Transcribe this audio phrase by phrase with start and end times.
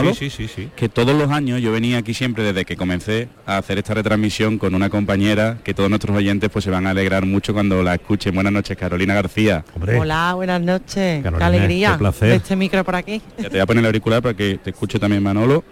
[0.00, 0.14] Manolo?
[0.14, 0.68] Sí, sí, sí, sí.
[0.76, 4.58] Que todos los años yo venía aquí siempre desde que comencé a hacer esta retransmisión
[4.58, 7.94] con una compañera que todos nuestros oyentes pues se van a alegrar mucho cuando la
[7.94, 8.34] escuchen.
[8.34, 9.64] Buenas noches, Carolina García.
[9.98, 11.22] Hola, buenas noches.
[11.22, 12.30] Carolina, qué alegría qué placer.
[12.32, 13.20] este micro por aquí.
[13.38, 15.62] Ya te voy a poner el auricular para que te escuche también Manolo.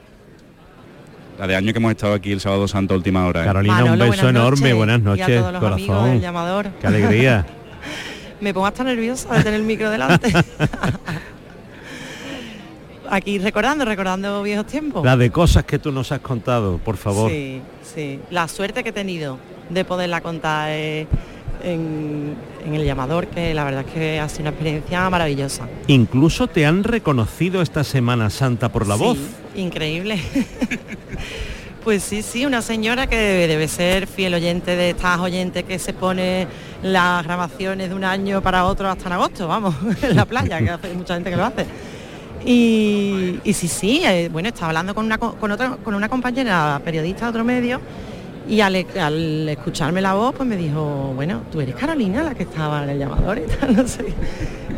[1.39, 3.43] La de año que hemos estado aquí el sábado santo última hora.
[3.43, 3.45] ¿eh?
[3.45, 4.75] Carolina, Manolo, un beso buenas enorme, noches.
[4.77, 6.11] buenas Y a noches, todos los amigos corazón.
[6.13, 6.67] del llamador.
[6.81, 7.47] Qué alegría.
[8.41, 10.33] Me pongo hasta nerviosa de tener el micro delante.
[13.11, 15.05] aquí recordando, recordando viejos tiempos.
[15.05, 17.31] La de cosas que tú nos has contado, por favor.
[17.31, 17.61] Sí,
[17.95, 18.21] sí.
[18.31, 19.39] La suerte que he tenido
[19.71, 21.07] de poderla contar eh,
[21.63, 25.69] en, en el llamador, que la verdad es que ha sido una experiencia maravillosa.
[25.89, 29.19] Incluso te han reconocido esta Semana Santa por la Sí, voz.
[29.57, 30.21] Increíble.
[31.85, 35.79] pues sí, sí, una señora que debe, debe ser fiel oyente de estas oyentes que
[35.79, 36.47] se pone
[36.83, 40.71] las grabaciones de un año para otro hasta en agosto, vamos, en la playa, que
[40.71, 41.67] hace mucha gente que lo hace.
[42.45, 46.09] Y, y sí, sí, eh, bueno, estaba hablando con una, co- con, otra, con una
[46.09, 47.81] compañera periodista de otro medio
[48.49, 52.45] y al, al escucharme la voz, pues me dijo, bueno, tú eres Carolina la que
[52.45, 54.07] estaba en el llamador y tal, no sé.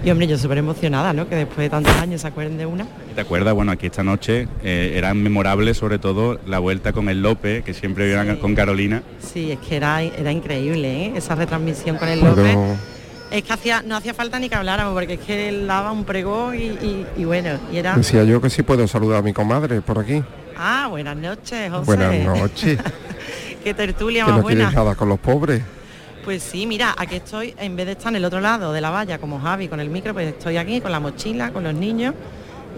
[0.02, 1.28] Y hombre, yo súper emocionada, ¿no?
[1.28, 2.86] Que después de tantos años se acuerden de una.
[3.14, 3.54] ¿Te acuerdas?
[3.54, 7.74] Bueno, aquí esta noche eh, era memorable sobre todo la vuelta con el López, que
[7.74, 9.02] siempre iban con Carolina.
[9.20, 11.12] Sí, es que era, era increíble, ¿eh?
[11.16, 12.56] Esa retransmisión con el López.
[13.30, 16.04] Es que hacía, no hacía falta ni que habláramos, porque es que él daba un
[16.04, 17.94] pregón y, y- y bueno, y era...
[17.96, 20.22] Decía yo que sí puedo saludar a mi comadre por aquí.
[20.56, 21.84] Ah, buenas noches, José.
[21.84, 22.78] Buenas noches.
[23.62, 24.70] Qué tertulia que más no buena.
[24.72, 25.62] nada con los pobres.
[26.24, 28.90] Pues sí, mira, aquí estoy, en vez de estar en el otro lado de la
[28.90, 32.14] valla como Javi con el micro, pues estoy aquí con la mochila, con los niños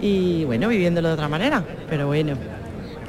[0.01, 1.63] y bueno, viviéndolo de otra manera.
[1.89, 2.35] Pero bueno,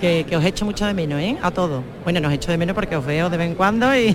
[0.05, 1.39] que, que os echo mucho de menos, ¿eh?
[1.43, 1.83] A todos.
[2.05, 4.15] Bueno, nos echo de menos porque os veo de vez en cuando y,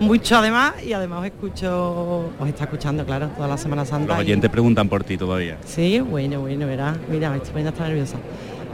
[0.00, 4.14] mucho además y además os escucho, os está escuchando, claro, toda la Semana Santa.
[4.14, 5.58] Los y- oyentes preguntan por ti todavía.
[5.64, 6.96] Sí, bueno, bueno, verá.
[7.08, 8.16] Mira, me estoy poniendo hasta nerviosa.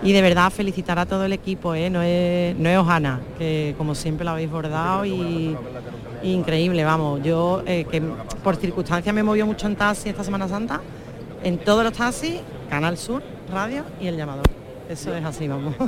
[0.02, 1.90] Y de verdad felicitar a todo el equipo, ¿eh?
[1.90, 5.54] no es, no es Ojana, que como siempre lo habéis bordado y,
[6.22, 7.20] y increíble, vamos.
[7.22, 8.00] Yo, eh, que
[8.42, 10.80] por circunstancias me movió mucho en taxi esta Semana Santa,
[11.44, 12.36] en todos los taxis,
[12.70, 13.22] Canal Sur,
[13.52, 14.46] Radio y El Llamador.
[14.90, 15.74] Eso es así, vamos.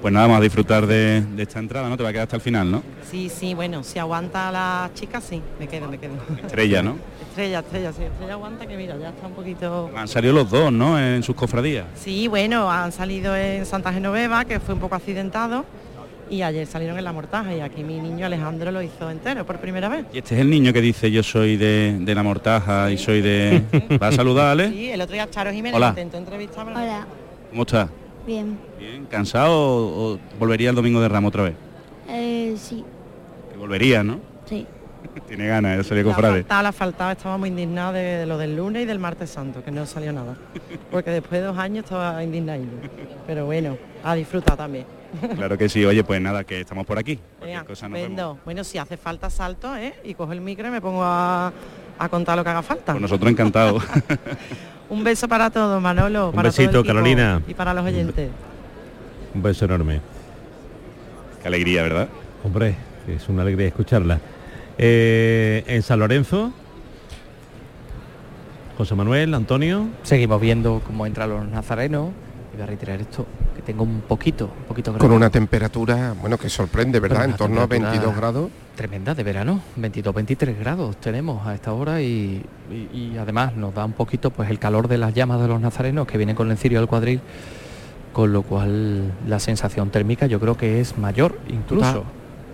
[0.00, 1.94] Pues nada, vamos a disfrutar de, de esta entrada, ¿no?
[1.94, 2.82] Te va a quedar hasta el final, ¿no?
[3.10, 6.14] Sí, sí, bueno, si aguanta la chica, sí, me quedo, me quedo.
[6.42, 6.96] Estrella, ¿no?
[7.28, 9.90] Estrella, estrella, sí, estrella aguanta que mira, ya está un poquito...
[9.94, 10.98] Han salido los dos, ¿no?
[10.98, 11.84] En sus cofradías.
[11.96, 15.66] Sí, bueno, han salido en Santa Genoveva, que fue un poco accidentado,
[16.30, 19.58] y ayer salieron en La Mortaja, y aquí mi niño Alejandro lo hizo entero por
[19.58, 20.06] primera vez.
[20.12, 23.20] Y este es el niño que dice yo soy de, de la mortaja y soy
[23.20, 23.62] de...
[24.02, 24.70] ¿Va a saludar, Ale?
[24.70, 25.88] Sí, el otro día Charo Jiménez Hola.
[25.90, 26.66] intentó entrevistar.
[26.68, 27.06] Hola,
[27.50, 27.88] ¿Cómo estás?
[28.26, 28.58] bien.
[28.78, 29.06] ¿Bien?
[29.06, 31.54] ¿Cansado o, o volvería el domingo de Ramo otra vez?
[32.08, 32.84] Eh, sí,
[33.52, 34.20] Que volvería, ¿no?
[34.46, 34.66] sí.
[35.28, 36.34] Tiene ganas de salir La cofrade.
[36.40, 39.62] faltaba, la faltaba, estaba muy indignado de, de lo del lunes y del martes santo,
[39.64, 40.36] que no salió nada.
[40.90, 42.62] Porque después de dos años estaba indignado.
[43.26, 44.86] Pero bueno, a disfrutar también.
[45.36, 45.84] Claro que sí.
[45.84, 47.18] Oye, pues nada, que estamos por aquí.
[47.40, 48.10] Venga, cosa nos vemos.
[48.10, 48.38] estupendo.
[48.44, 49.92] Bueno, si hace falta salto, ¿eh?
[50.04, 51.52] Y cojo el micro y me pongo a,
[51.98, 52.92] a contar lo que haga falta.
[52.92, 53.82] Pues nosotros encantados.
[54.88, 56.28] Un beso para todos, Manolo.
[56.30, 57.42] Un para todo el besito, Carolina.
[57.48, 58.30] Y para los oyentes.
[59.34, 60.00] Un beso enorme.
[61.42, 62.08] Qué alegría, ¿verdad?
[62.44, 62.76] Hombre,
[63.08, 64.20] es una alegría escucharla.
[64.78, 66.52] Eh, en San Lorenzo,
[68.78, 69.88] José Manuel, Antonio.
[70.02, 72.10] Seguimos viendo cómo entran los nazarenos.
[72.52, 76.36] Y voy a reiterar esto, que tengo un poquito, un poquito Con una temperatura, bueno,
[76.36, 77.26] que sorprende, ¿verdad?
[77.26, 78.50] En torno a temperatura 22 grados.
[78.74, 83.72] Tremenda de verano, 22, 23 grados tenemos a esta hora y, y- y además nos
[83.74, 86.50] da un poquito pues el calor de las llamas de los nazarenos que vienen con
[86.50, 87.20] el cirio del cuadril,
[88.12, 92.04] con lo cual la sensación térmica yo creo que es mayor incluso.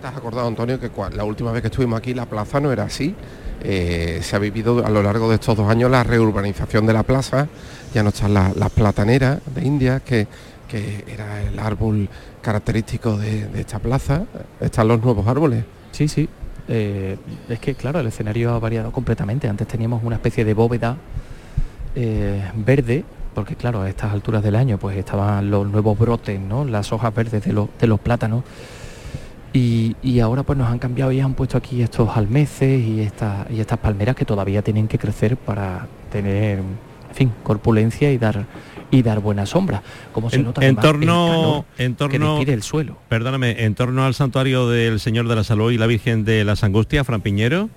[0.01, 2.83] ¿Te has acordado, Antonio, que la última vez que estuvimos aquí la plaza no era
[2.83, 3.15] así?
[3.63, 7.01] Eh, se ha vivido a lo largo de estos dos años la reurbanización de la
[7.03, 7.47] plaza,
[7.93, 10.27] ya no están las, plataneras de India, que,
[10.67, 12.07] que era el árbol
[12.41, 14.23] característico de, de esta plaza,
[14.59, 15.63] están los nuevos árboles.
[15.91, 16.29] Sí, sí.
[16.67, 17.17] Eh,
[17.49, 19.47] es que claro, el escenario ha variado completamente.
[19.49, 20.97] Antes teníamos una especie de bóveda
[21.95, 23.03] eh, verde,
[23.33, 26.65] porque claro, a estas alturas del año pues estaban los nuevos brotes, ¿no?
[26.65, 28.43] Las hojas verdes de, los- de los plátanos.
[29.57, 33.47] Y, y ahora pues nos han cambiado y han puesto aquí estos almeces y, esta-
[33.49, 38.45] y estas palmeras que todavía tienen que crecer para tener, en fin, corpulencia y dar
[38.91, 39.81] y dar buena sombra.
[40.13, 42.97] Como se En, nota en torno, calor en que torno, despide el suelo.
[43.09, 46.63] perdóname, en torno al santuario del Señor de la Salud y la Virgen de las
[46.63, 47.69] Angustias, Fran Piñero.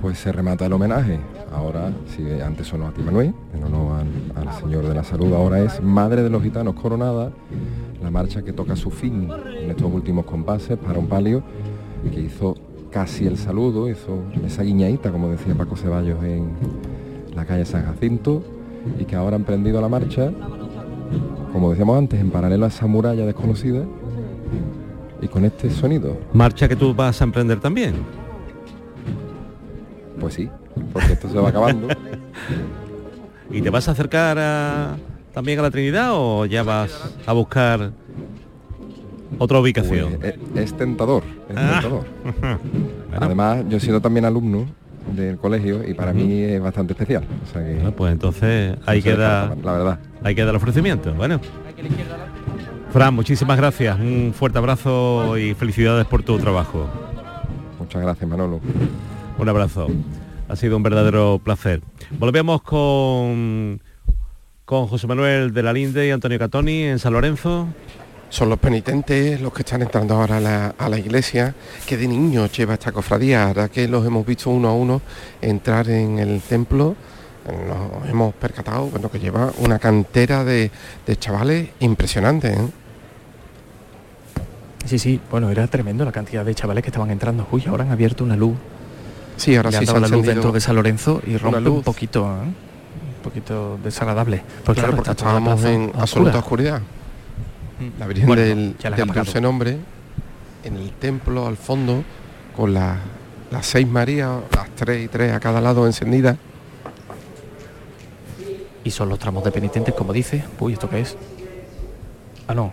[0.00, 1.18] Pues se remata el homenaje.
[1.52, 4.00] Ahora, si antes sonó a ti Manuel, en honor
[4.36, 7.30] al, al Señor de la Salud, ahora es Madre de los Gitanos Coronada,
[8.04, 9.28] la marcha que toca su fin
[9.60, 11.42] en estos últimos compases para un palio
[12.12, 12.54] que hizo
[12.90, 16.50] casi el saludo, hizo esa guiñadita, como decía Paco Ceballos en
[17.34, 18.44] la calle San Jacinto,
[19.00, 20.30] y que ahora han prendido la marcha,
[21.52, 23.84] como decíamos antes, en paralelo a esa muralla desconocida
[25.22, 26.18] y con este sonido.
[26.34, 27.94] Marcha que tú vas a emprender también.
[30.20, 30.48] Pues sí,
[30.92, 31.88] porque esto se va acabando.
[33.50, 34.96] ¿Y te vas a acercar a-
[35.34, 37.90] también a la Trinidad o ya vas a buscar
[39.38, 40.14] otra ubicación?
[40.20, 41.80] Pues, es, es tentador, es Ah.
[41.82, 42.04] tentador.
[43.20, 44.66] Además, yo he sido también alumno
[45.14, 47.24] del colegio y para mí es bastante especial.
[47.48, 49.98] O sea que Bueno, pues entonces ahí queda, la verdad.
[50.22, 51.12] ahí queda el ofrecimiento.
[51.14, 51.40] Bueno.
[52.92, 53.98] Fran, muchísimas gracias.
[53.98, 56.88] Un fuerte abrazo y felicidades por tu trabajo.
[57.78, 58.60] Muchas gracias, Manolo.
[59.36, 59.88] Un abrazo.
[60.48, 61.82] Ha sido un verdadero placer.
[62.18, 63.80] Volvemos con,
[64.64, 67.68] con José Manuel de la Linde y Antonio Catoni en San Lorenzo.
[68.30, 71.54] Son los penitentes los que están entrando ahora a la, a la iglesia,
[71.86, 75.02] que de niños lleva esta cofradía, ahora que los hemos visto uno a uno
[75.40, 76.96] entrar en el templo,
[77.68, 80.70] nos hemos percatado bueno, que lleva una cantera de,
[81.06, 82.54] de chavales impresionante.
[82.54, 82.68] ¿eh?
[84.86, 87.46] Sí, sí, bueno, era tremendo la cantidad de chavales que estaban entrando.
[87.52, 88.56] Uy, ahora han abierto una luz.
[89.36, 91.82] Sí, ahora Le sí se dado la luz dentro de San Lorenzo y rompe un
[91.82, 92.73] poquito, ¿eh?
[93.24, 94.42] Poquito desagradable.
[94.64, 96.80] Claro, porque estábamos en absoluta oscuridad.
[97.80, 97.98] Mm.
[97.98, 99.06] La Virgen Bueno, del, la del.
[99.08, 99.78] Dulce Nombre
[100.62, 102.04] en el templo al fondo
[102.56, 102.98] con la-
[103.50, 106.36] las seis Marías, las tres y tres a cada lado encendidas.
[108.84, 110.44] Y son los tramos de penitentes, como dice.
[110.60, 111.16] Uy, ¿esto qué es?
[112.46, 112.72] Ah, no.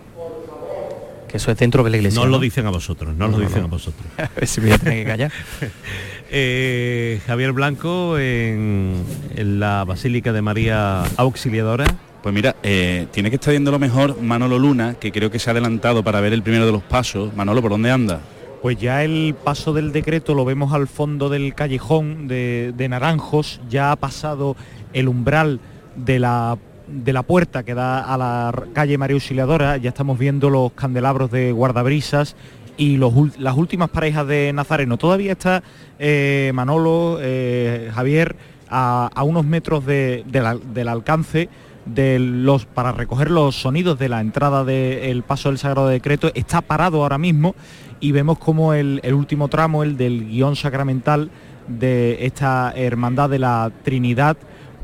[1.28, 2.20] Que eso es dentro de la iglesia.
[2.20, 4.04] No lo dicen a vosotros, no, lo dicen a vosotros.
[4.18, 5.32] A ver si me voy a tener que callar.
[6.34, 9.04] Eh, Javier Blanco en,
[9.36, 11.84] en la Basílica de María Auxiliadora.
[12.22, 15.50] Pues mira, eh, tiene que estar viendo lo mejor Manolo Luna, que creo que se
[15.50, 17.36] ha adelantado para ver el primero de los pasos.
[17.36, 18.20] Manolo, ¿por dónde anda?
[18.62, 23.60] Pues ya el paso del decreto lo vemos al fondo del callejón de, de Naranjos,
[23.68, 24.56] ya ha pasado
[24.94, 25.60] el umbral
[25.96, 26.56] de la,
[26.86, 31.30] de la puerta que da a la calle María Auxiliadora, ya estamos viendo los candelabros
[31.30, 32.36] de guardabrisas
[32.76, 34.96] y los las últimas parejas de Nazareno.
[34.96, 35.62] Todavía está
[35.98, 38.36] eh, Manolo, eh, Javier,
[38.68, 41.48] a, unos metros del alcance
[41.84, 46.60] de los para recoger los sonidos de la entrada del paso del Sagrado Decreto está
[46.60, 47.54] parado ahora mismo
[48.00, 51.30] y vemos como el, el último tramo, el del guion sacramental
[51.68, 54.36] de esta hermandad de la Trinidad,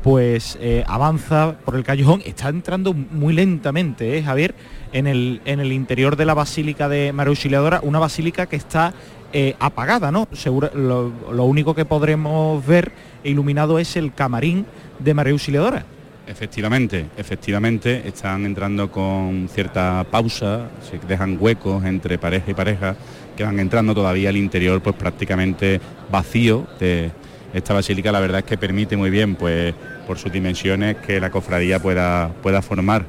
[0.03, 4.55] pues eh, avanza por el callejón, está entrando muy lentamente, ¿eh, Javier,
[4.93, 8.93] en el, en el interior de la Basílica de María Auxiliadora, una basílica que está
[9.31, 10.27] eh, apagada, ¿no?
[10.31, 12.91] Seguro, lo, único que podremos ver
[13.23, 14.65] iluminado es el camarín
[14.97, 15.85] de María Auxiliadora.
[16.25, 22.95] Efectivamente, efectivamente, están entrando con cierta pausa, se dejan huecos entre pareja y pareja
[23.35, 25.79] que van entrando todavía al interior pues prácticamente
[26.11, 27.11] vacío de
[27.53, 29.73] esta basílica, la verdad es que permite muy bien pues
[30.07, 33.05] por sus dimensiones que la cofradía pueda, pueda formar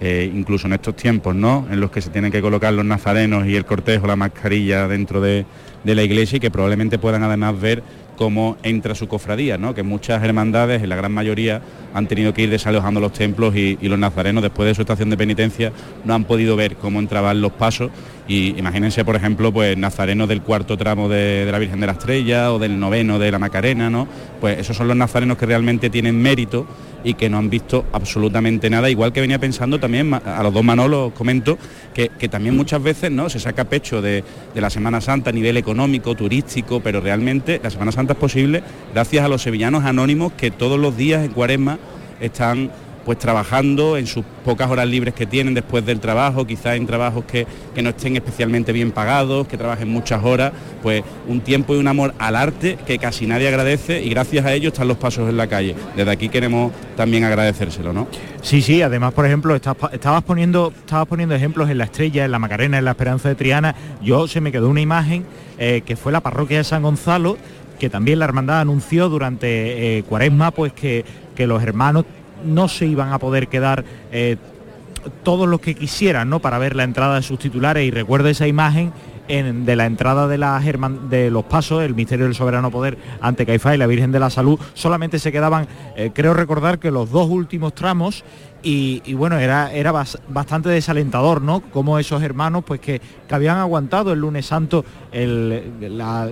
[0.00, 1.66] eh, incluso en estos tiempos, ¿no?
[1.70, 5.20] En los que se tienen que colocar los nazarenos y el cortejo, la mascarilla dentro
[5.20, 5.46] de,
[5.84, 7.82] de la iglesia y que probablemente puedan además ver
[8.16, 9.74] cómo entra su cofradía, ¿no?
[9.74, 11.62] Que muchas hermandades, en la gran mayoría,
[11.94, 15.08] han tenido que ir desalojando los templos y, y los nazarenos después de su estación
[15.10, 15.72] de penitencia
[16.04, 17.90] no han podido ver cómo entraban los pasos
[18.28, 22.52] y imagínense, por ejemplo, pues nazarenos del cuarto tramo de, la Virgen de la Estrella
[22.52, 24.08] o del noveno de la Macarena, ¿no?
[24.40, 26.66] Pues esos son los nazarenos que realmente tienen mérito
[27.04, 30.64] y que no han visto absolutamente nada, igual que venía pensando también, a los dos
[30.64, 31.56] Manolos comento,
[31.94, 33.28] que, que también muchas veces ¿no?
[33.28, 37.70] se saca pecho de, de la Semana Santa a nivel económico, turístico, pero realmente la
[37.70, 41.78] Semana Santa es posible gracias a los sevillanos anónimos que todos los días en Cuaresma
[42.20, 42.70] están
[43.06, 47.24] pues trabajando en sus pocas horas libres que tienen después del trabajo, quizás en trabajos
[47.24, 51.78] que, que no estén especialmente bien pagados, que trabajen muchas horas, pues un tiempo y
[51.78, 55.30] un amor al arte que casi nadie agradece y gracias a ello están los pasos
[55.30, 55.76] en la calle.
[55.94, 58.08] Desde aquí queremos también agradecérselo, ¿no?
[58.42, 62.40] Sí, sí, además, por ejemplo, estabas poniendo, estabas poniendo ejemplos en la Estrella, en la
[62.40, 63.76] Macarena, en la Esperanza de Triana.
[64.02, 65.24] Yo se me quedó una imagen
[65.58, 67.38] eh, que fue la parroquia de San Gonzalo,
[67.78, 71.04] que también la hermandad anunció durante eh, Cuaresma, pues que,
[71.36, 72.04] que los hermanos
[72.46, 74.36] no se iban a poder quedar eh,
[75.22, 76.40] todos los que quisieran, ¿no?
[76.40, 78.92] Para ver la entrada de sus titulares y recuerdo esa imagen
[79.28, 83.46] en- de la entrada de, herman- de los pasos, el misterio del soberano poder ante
[83.46, 87.10] Caifás y la Virgen de la Salud, solamente se quedaban, eh, creo recordar que los
[87.10, 88.24] dos últimos tramos
[88.62, 91.60] y, bueno, era, era bas- bastante desalentador, ¿no?
[91.60, 96.28] Como esos hermanos, pues que, que habían aguantado el lunes santo el- la,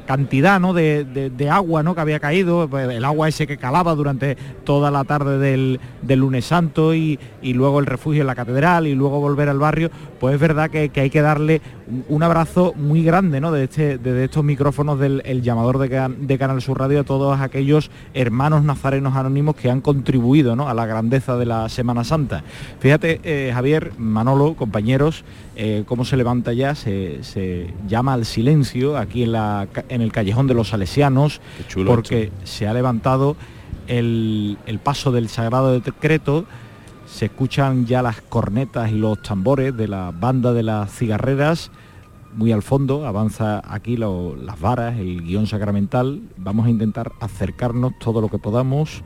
[0.00, 0.72] cantidad ¿no?
[0.72, 1.94] de, de- de agua ¿no?
[1.94, 6.20] que había caído, pues, el agua ese que calaba durante toda la tarde del, del
[6.20, 9.90] lunes santo y, y luego el refugio en la catedral y luego volver al barrio,
[10.18, 11.60] pues es verdad que, que hay que darle
[12.08, 13.52] un abrazo muy grande ¿no?
[13.52, 19.14] desde, este, estos micrófonos del llamador de, Canal Sur Radio a todos aquellos hermanos nazarenos
[19.16, 22.44] anónimos que han contribuido a la grandeza de la Semana Santa.
[22.80, 25.24] Fíjate, eh, Javier, Manolo, compañeros,
[25.56, 30.46] eh, cómo se levanta ya, se, llama al silencio aquí en, la, en el callejón
[30.46, 31.40] de los salesianos,
[31.86, 33.36] porque se ha levantado
[33.88, 36.46] el, el paso del Sagrado Decreto
[37.06, 41.70] se escuchan ya las cornetas y los tambores de la banda de las cigarreras.
[42.34, 46.20] Muy al fondo avanza aquí las varas, el guion sacramental.
[46.36, 49.02] Vamos a intentar acercarnos todo lo que podamos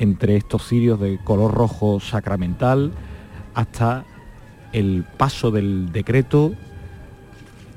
[0.00, 2.90] entre estos cirios de color rojo sacramental
[3.54, 4.04] hasta
[4.72, 6.52] el paso del decreto,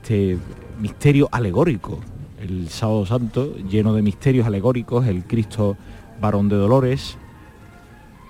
[0.01, 0.37] este
[0.79, 1.99] misterio alegórico,
[2.41, 5.75] el sábado santo lleno de misterios alegóricos, el Cristo
[6.21, 7.17] varón de dolores,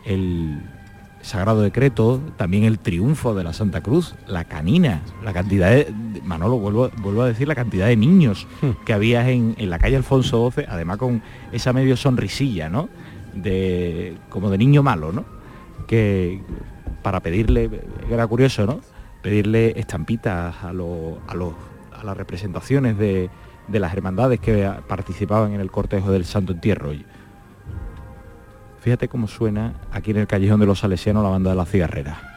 [0.06, 0.60] el
[1.22, 6.58] Sagrado Decreto, también el triunfo de la Santa Cruz, la canina, la cantidad de, Manolo,
[6.58, 8.84] vuelvo, vuelvo a decir, la cantidad de niños hmm.
[8.86, 11.22] que había en, la calle Alfonso XII, además con
[11.52, 12.90] esa medio sonrisilla, ¿no?
[13.34, 15.26] De, como de niño malo, ¿no?
[15.88, 16.42] Que
[17.02, 17.70] para pedirle,
[18.10, 18.82] era curioso, ¿no?
[19.22, 23.30] Pedirle estampitas a, a, las representaciones de,
[23.68, 26.92] de las hermandades que participaban en el cortejo del Santo Entierro.
[28.80, 32.33] Fíjate cómo suena aquí en el callejón de los salesianos la banda de la cigarrera.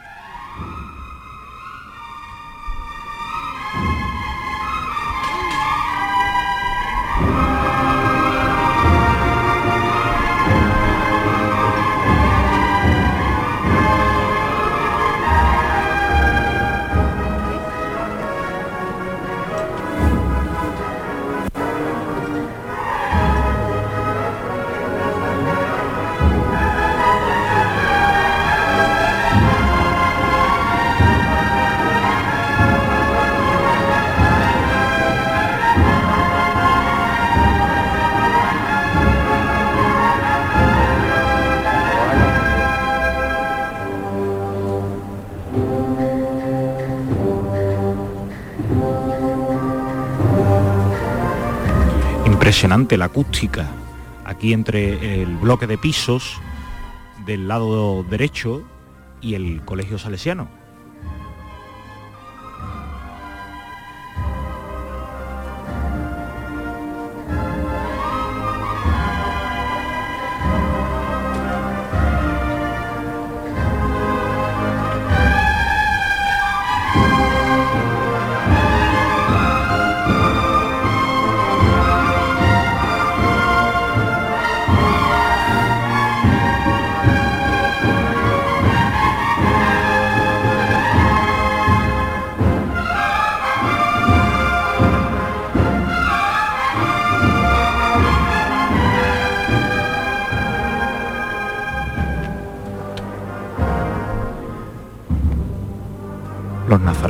[52.47, 53.67] Impresionante la acústica
[54.23, 56.39] aquí entre el bloque de pisos
[57.25, 58.63] del lado derecho
[59.19, 60.47] y el colegio salesiano.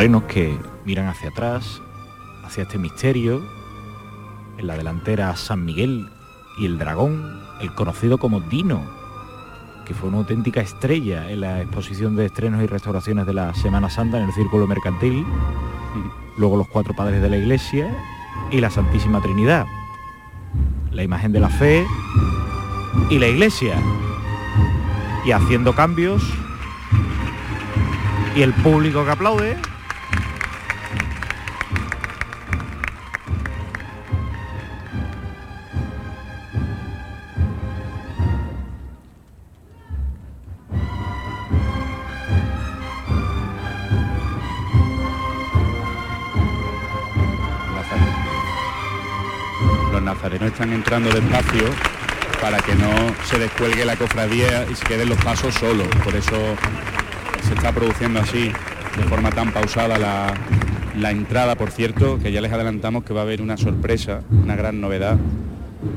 [0.07, 1.81] Nazarenos que miran hacia atrás,
[2.45, 3.41] hacia este misterio,
[4.57, 6.09] en la delantera San Miguel
[6.57, 8.81] y el dragón, el conocido como Dino,
[9.85, 13.89] que fue una auténtica estrella en la exposición de estrenos y restauraciones de la Semana
[13.89, 15.25] Santa en el Círculo Mercantil,
[16.37, 17.93] luego los cuatro padres de la Iglesia
[18.49, 19.65] y la Santísima Trinidad,
[20.91, 21.85] la imagen de la fe
[23.09, 23.75] y la Iglesia,
[25.25, 26.23] y haciendo cambios,
[28.37, 29.57] y el público que aplaude,
[50.57, 51.65] están entrando despacio
[52.41, 52.89] para que no
[53.25, 55.87] se descuelgue la cofradía y se queden los pasos solos.
[56.03, 56.35] Por eso
[57.43, 58.51] se está produciendo así,
[58.97, 61.55] de forma tan pausada, la, entrada.
[61.57, 65.19] Por cierto, que ya les adelantamos que va a haber una sorpresa, una gran novedad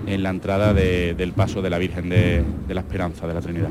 [0.06, 3.70] en la entrada del paso de la Virgen de, la Esperanza de la Trinidad.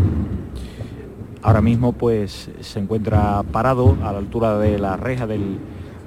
[1.44, 5.38] Ahora mismo pues se encuentra parado a la altura de la reja de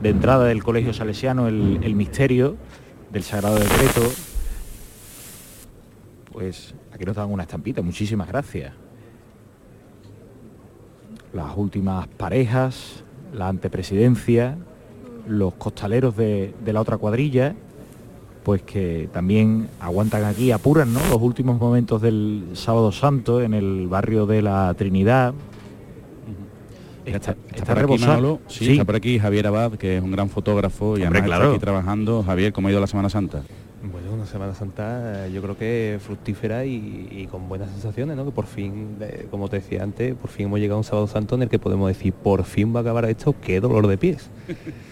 [0.02, 2.56] entrada del Colegio Salesiano el, el misterio
[3.12, 4.10] del Sagrado Decreto
[6.32, 8.72] pues aquí nos dan una estampita, muchísimas gracias.
[11.32, 14.56] Las últimas parejas, la antepresidencia,
[15.26, 17.54] los costaleros de, la otra cuadrilla,
[18.44, 21.00] pues que también aguantan aquí, apuran ¿no?
[21.08, 25.32] los últimos momentos del sábado santo en el barrio de la Trinidad.
[27.04, 28.04] Está, está está por aquí.
[28.04, 28.40] Manolo.
[28.46, 28.72] Sí, Sí.
[28.72, 31.44] está por aquí Javier Abad, que es un gran fotógrafo y Hombre, además claro.
[31.44, 32.22] está aquí trabajando.
[32.22, 33.42] Javier, ¿cómo ha ido la Semana Santa?
[34.22, 38.24] Una Semana Santa yo creo que fructífera y, y con buenas sensaciones, ¿no?
[38.24, 41.08] Que por fin, eh, como te decía antes, por fin hemos llegado a un sábado
[41.08, 43.98] santo en el que podemos decir, por fin va a acabar esto, qué dolor de
[43.98, 44.30] pies.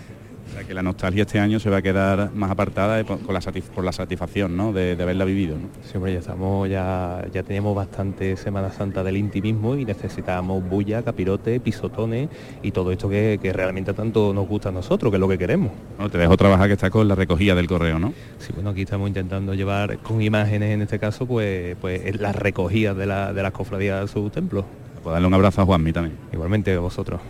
[0.50, 3.20] O sea, que la nostalgia este año se va a quedar más apartada de- con
[3.32, 3.40] la
[3.74, 4.72] por la satisfacción ¿no?
[4.72, 5.56] de, de haberla vivido.
[5.56, 5.68] ¿no?
[5.84, 11.02] Sí, hombre, ya estamos, ya, ya teníamos bastante Semana Santa del intimismo y necesitábamos bulla,
[11.02, 12.28] capirote, pisotones
[12.62, 15.38] y todo esto que, que realmente tanto nos gusta a nosotros, que es lo que
[15.38, 15.70] queremos.
[15.96, 18.12] Bueno, te dejo trabajar que está con la recogida del correo, ¿no?
[18.38, 22.96] Sí, bueno, aquí estamos intentando llevar con imágenes en este caso, pues, pues las recogidas
[22.96, 24.64] de, la- de las cofradías a su templo.
[25.02, 26.16] Pues darle un abrazo a Juanmi también.
[26.32, 27.20] Igualmente a vosotros.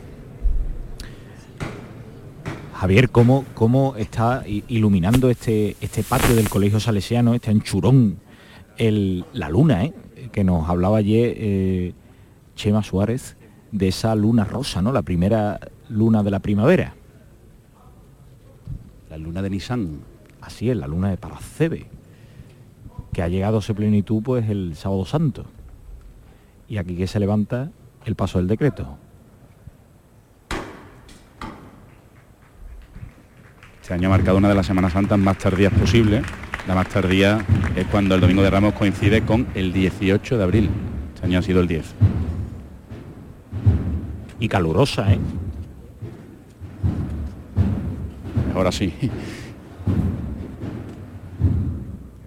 [2.81, 8.17] Javier, ¿cómo, cómo está iluminando este, este patio del Colegio Salesiano, este anchurón,
[8.79, 9.93] el- la luna, ¿eh?
[10.33, 11.93] que nos hablaba ayer eh,
[12.57, 13.37] Chema Suárez
[13.71, 14.93] de esa luna rosa, ¿no?
[14.93, 15.61] La primera
[15.91, 16.95] luna de la primavera.
[19.11, 20.01] La luna de Nissan.
[20.41, 21.87] Así es, la luna de Paracebe,
[23.13, 25.45] que ha llegado a su plenitud pues el sábado santo.
[26.67, 27.71] Y aquí que se levanta
[28.07, 28.97] el paso del decreto.
[33.91, 36.23] Este año ha marcado una de las Semanas Santas más tardías posible.
[36.69, 37.45] La más tardía
[37.75, 40.71] es cuando el Domingo de Ramos coincide con el 18 de abril.
[41.13, 41.93] Este año ha sido el 10.
[44.39, 45.19] Y calurosa, ¿eh?
[48.55, 48.95] Ahora sí.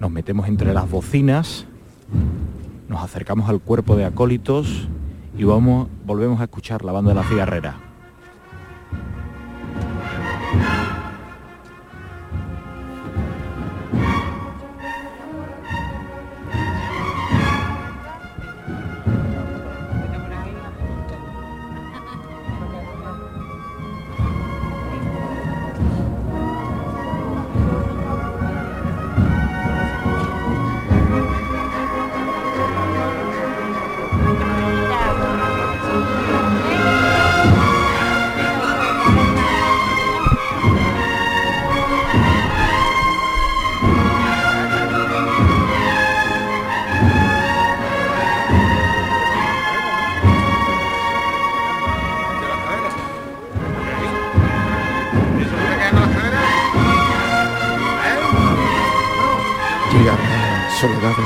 [0.01, 1.65] Nos metemos entre las bocinas,
[2.89, 4.89] nos acercamos al cuerpo de acólitos
[5.37, 7.77] y vamos, volvemos a escuchar la banda de la cigarrera.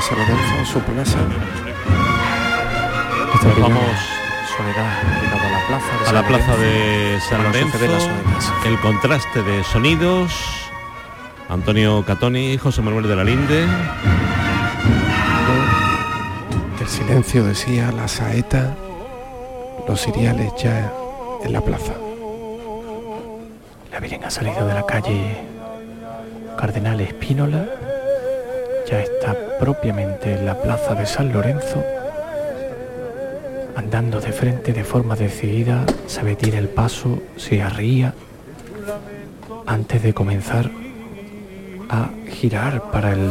[0.08, 1.18] San Lorenzo a su plaza.
[3.44, 3.82] Nos Vamos
[4.56, 8.66] Soledad, llegado a la plaza de a San la plaza Lorenzo, de San Lorenzo, las
[8.66, 10.32] el contraste de sonidos,
[11.50, 13.66] Antonio Catoni, José Manuel de la Linde,
[16.80, 18.74] El silencio decía la saeta,
[19.86, 20.90] los ciriales ya
[21.44, 21.92] en la plaza.
[23.92, 25.36] La Virgen ha salido de la calle
[26.56, 27.66] Cardenal Espínola,
[28.88, 31.84] ya está propiamente en la plaza de San Lorenzo,
[33.76, 38.14] andando de frente de forma decidida, sabe tiene el paso, se arría,
[39.66, 40.70] antes de comenzar
[41.90, 43.30] a girar para el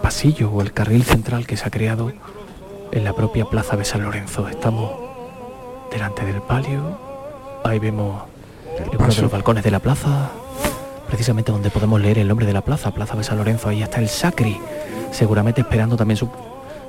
[0.00, 2.12] pasillo o el carril central que se ha creado
[2.92, 4.48] en la propia plaza de San Lorenzo.
[4.48, 4.92] Estamos
[5.90, 6.98] delante del palio,
[7.64, 8.22] ahí vemos
[8.92, 10.30] uno de los balcones de la plaza,
[11.08, 13.98] precisamente donde podemos leer el nombre de la plaza, Plaza de San Lorenzo, ahí está
[13.98, 14.60] el Sacri,
[15.14, 16.28] seguramente esperando también su,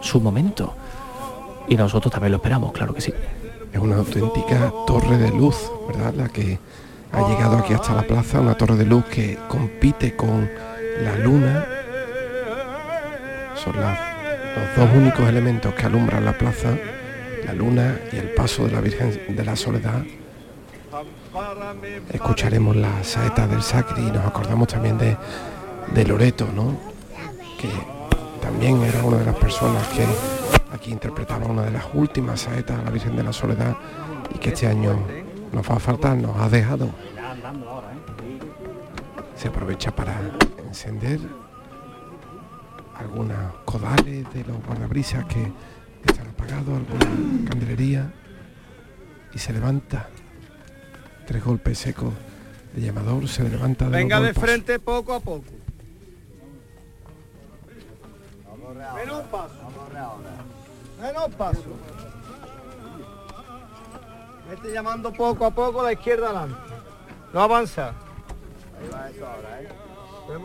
[0.02, 0.74] su momento.
[1.68, 3.14] Y nosotros también lo esperamos, claro que sí.
[3.72, 6.14] Es una auténtica torre de luz, ¿verdad?
[6.14, 6.60] La que
[7.12, 10.50] ha llegado aquí hasta la plaza, una torre de luz que compite con
[11.02, 11.66] la luna.
[13.56, 13.98] Son los
[14.76, 16.78] dos únicos elementos que alumbran la plaza,
[17.46, 20.04] la luna y el paso de la Virgen de la Soledad.
[22.12, 25.18] Escucharemos la saeta del Sacri y nos acordamos también de,
[25.94, 26.78] de Loreto, ¿no?
[27.60, 27.95] Que
[28.46, 30.06] también era una de las personas que
[30.72, 33.76] aquí interpretaba una de las últimas saetas a la Virgen de la Soledad
[34.36, 34.96] y que este año
[35.52, 36.92] nos va a faltar, nos ha dejado.
[39.36, 40.14] Se aprovecha para
[40.64, 41.20] encender
[42.94, 45.52] algunas codales de los guardabrisas que
[46.06, 48.14] están apagados, alguna candelería
[49.34, 50.08] y se levanta.
[51.26, 52.14] Tres golpes secos
[52.76, 55.65] de llamador, se levanta de los Venga de frente poco a poco.
[58.94, 59.54] Menos paso.
[61.02, 61.64] Menos paso.
[64.50, 66.56] Vete llamando poco a poco la izquierda adelante.
[67.34, 67.94] No avanza.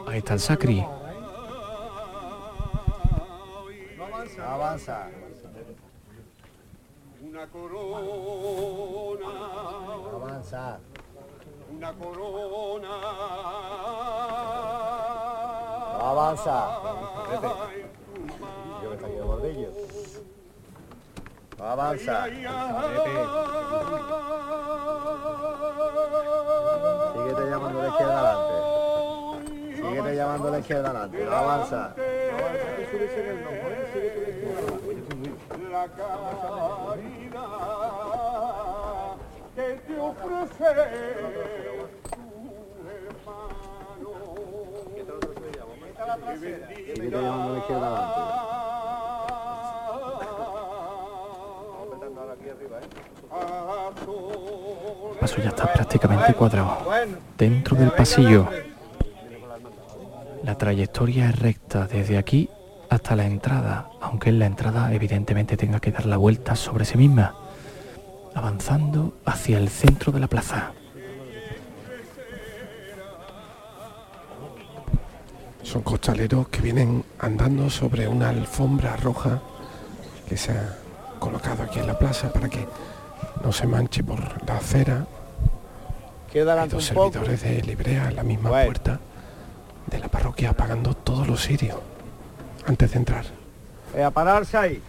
[0.07, 0.81] Ahí está el Sacri.
[3.97, 4.55] No avanza.
[4.55, 5.09] avanza.
[7.23, 9.27] Una corona
[10.17, 10.79] avanza.
[11.71, 12.89] Una corona.
[15.99, 16.81] No avanza.
[21.63, 22.25] Avanza.
[27.13, 28.55] Síguete llamando la izquierda adelante.
[29.77, 31.25] Síguete llamando la izquierda adelante.
[31.27, 31.95] Avanza.
[35.71, 36.97] La caridad
[39.55, 40.69] que te ofrece
[42.11, 42.21] tu
[42.89, 44.11] hermano.
[46.37, 48.70] Síguete llamando a la izquierda.
[53.31, 56.79] El paso ya está prácticamente cuadrado.
[57.39, 58.49] Dentro del pasillo,
[60.43, 62.51] la trayectoria es recta desde aquí
[62.89, 66.99] hasta la entrada, aunque en la entrada evidentemente tenga que dar la vuelta sobre sí
[66.99, 67.37] misma,
[68.35, 70.73] avanzando hacia el centro de la plaza.
[75.63, 79.41] Son costaleros que vienen andando sobre una alfombra roja
[80.29, 80.77] que se ha
[81.21, 82.67] colocado aquí en la plaza para que
[83.45, 85.07] no se manche por la acera.
[86.33, 87.13] Queda Hay adelante dos un poco.
[87.13, 88.67] servidores de librea en la misma Bueno.
[88.67, 89.01] puerta
[89.87, 91.79] de la parroquia apagando todos los sirios
[92.67, 93.25] antes de entrar.
[93.97, 94.83] Eh, a pararse ahí.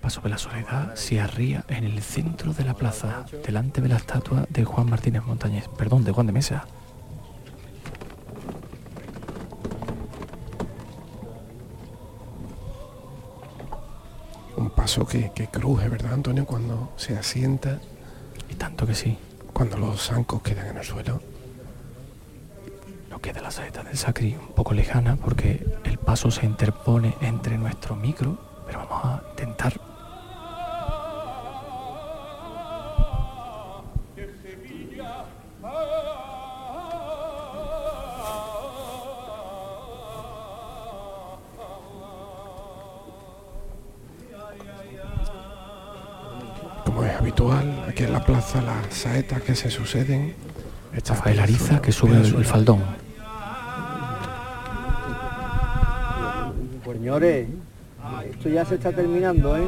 [0.00, 3.96] Paso de la Soledad se arría en el centro de la plaza, delante de la
[3.96, 6.66] estatua de Juan Martínez Montañés, perdón, de Juan de Mesa.
[14.56, 16.46] Un paso que, que cruje, ¿verdad, Antonio?
[16.46, 17.80] Cuando se asienta,
[18.50, 19.18] Y tanto que sí,
[19.52, 21.20] cuando los zancos quedan en el suelo.
[23.10, 27.56] no queda la saeta del Sacri un poco lejana porque el paso se interpone entre
[27.58, 29.80] nuestro micro, pero vamos a intentar
[47.24, 50.34] habitual, aquí en la plaza las saetas que se suceden.
[50.92, 52.82] Esta Rafael Ariza que sube el, el faldón.
[56.84, 57.48] Señores,
[58.30, 59.66] esto ya se está terminando, ¿eh?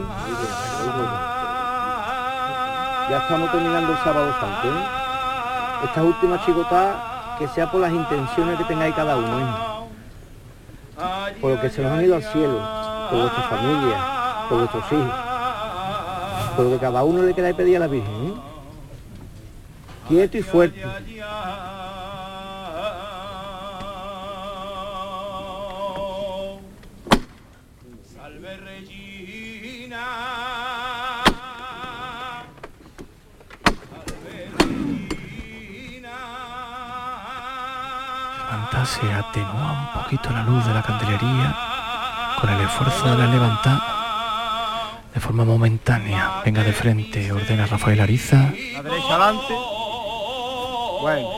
[3.10, 4.84] Ya estamos terminando el sábado santo, ¿eh?
[5.84, 9.44] Estas últimas chicotadas, que sea por las intenciones que tengáis cada uno, ¿eh?
[11.40, 12.60] Por lo que se nos han ido al cielo,
[13.10, 13.96] por vuestra familia,
[14.48, 15.25] por vuestros hijos.
[16.56, 18.34] Por lo que cada uno le queráis pedir a la Virgen, ¿eh?
[20.08, 20.80] Quieto y fuerte.
[28.14, 30.06] Salve Regina.
[33.90, 36.16] Salve Regina.
[38.50, 41.56] Levanta se atenúa un poquito la luz de la candelería
[42.40, 44.05] con el esfuerzo de la levantar
[45.16, 46.42] de forma momentánea.
[46.44, 48.52] Venga de frente, ordena Rafael Ariza.
[48.74, 49.54] La derecha adelante.
[51.00, 51.28] Bueno,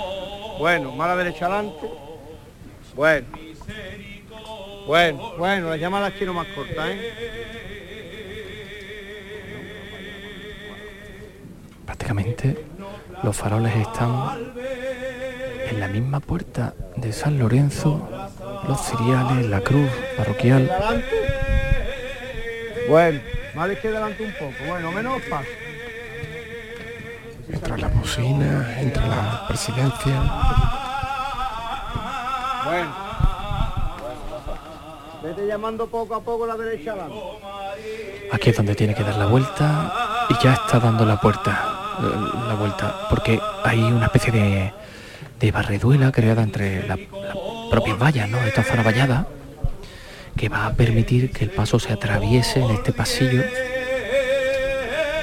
[0.59, 1.89] bueno, mala derecha adelante.
[2.97, 3.27] Bueno.
[4.85, 7.13] Bueno, bueno, las llamadas quiero más cortas, ¿eh?
[11.87, 12.67] Prácticamente
[13.23, 14.55] los faroles están
[15.71, 18.09] en la misma puerta de San Lorenzo,
[18.67, 20.69] los ciriales, la cruz parroquial.
[22.89, 23.21] Bueno,
[23.55, 24.65] más izquierda adelante un poco.
[24.67, 25.49] Bueno, menos paso.
[27.51, 30.23] Entra la bocina, entra la presidencia.
[32.65, 33.09] Bueno.
[35.23, 37.17] Vete llamando poco a poco la derecha adelante.
[38.33, 42.39] Aquí es donde tiene que dar la vuelta y ya está dando la puerta, eh,
[42.49, 44.73] la vuelta, porque hay una especie de,
[45.41, 47.37] de barreduela creada entre la- las
[47.71, 48.39] propias vallas, ¿no?
[48.39, 49.27] Esta zona vallada,
[50.39, 53.43] que va a permitir que el paso se atraviese en este pasillo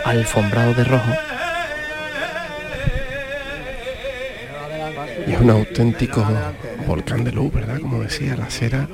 [0.04, 1.12] alfombrado de rojo.
[5.26, 6.24] Y es un auténtico
[6.86, 7.80] volcán de luz, ¿verdad?
[7.80, 8.88] Como decía, la cera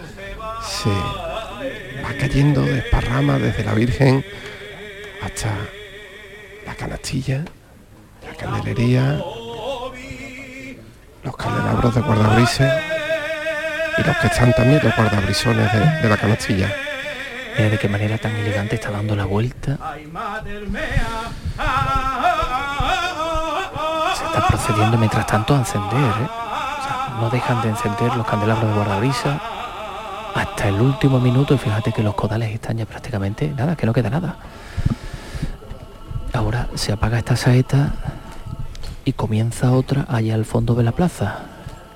[0.64, 4.24] se va cayendo, desparrama desde la Virgen
[5.24, 5.50] hasta
[6.68, 7.44] la canastilla,
[8.26, 9.20] la candelería,
[11.24, 13.01] los candelabros de guardabrises
[13.98, 16.68] y los que están también los guardabrisones de, de la canastilla.
[17.58, 19.78] Mira de qué manera tan elegante está dando la vuelta.
[24.16, 26.30] Se está procediendo mientras tanto a encender, ¿eh?
[26.30, 29.40] O sea, no dejan de encender los candelabros de guardabrisa.
[30.36, 33.94] hasta el último minuto y fíjate que los codales están ya prácticamente nada, que no
[33.94, 34.36] queda nada.
[36.34, 37.92] Ahora se apaga esta saeta
[39.04, 41.40] y comienza otra allá al fondo de la plaza.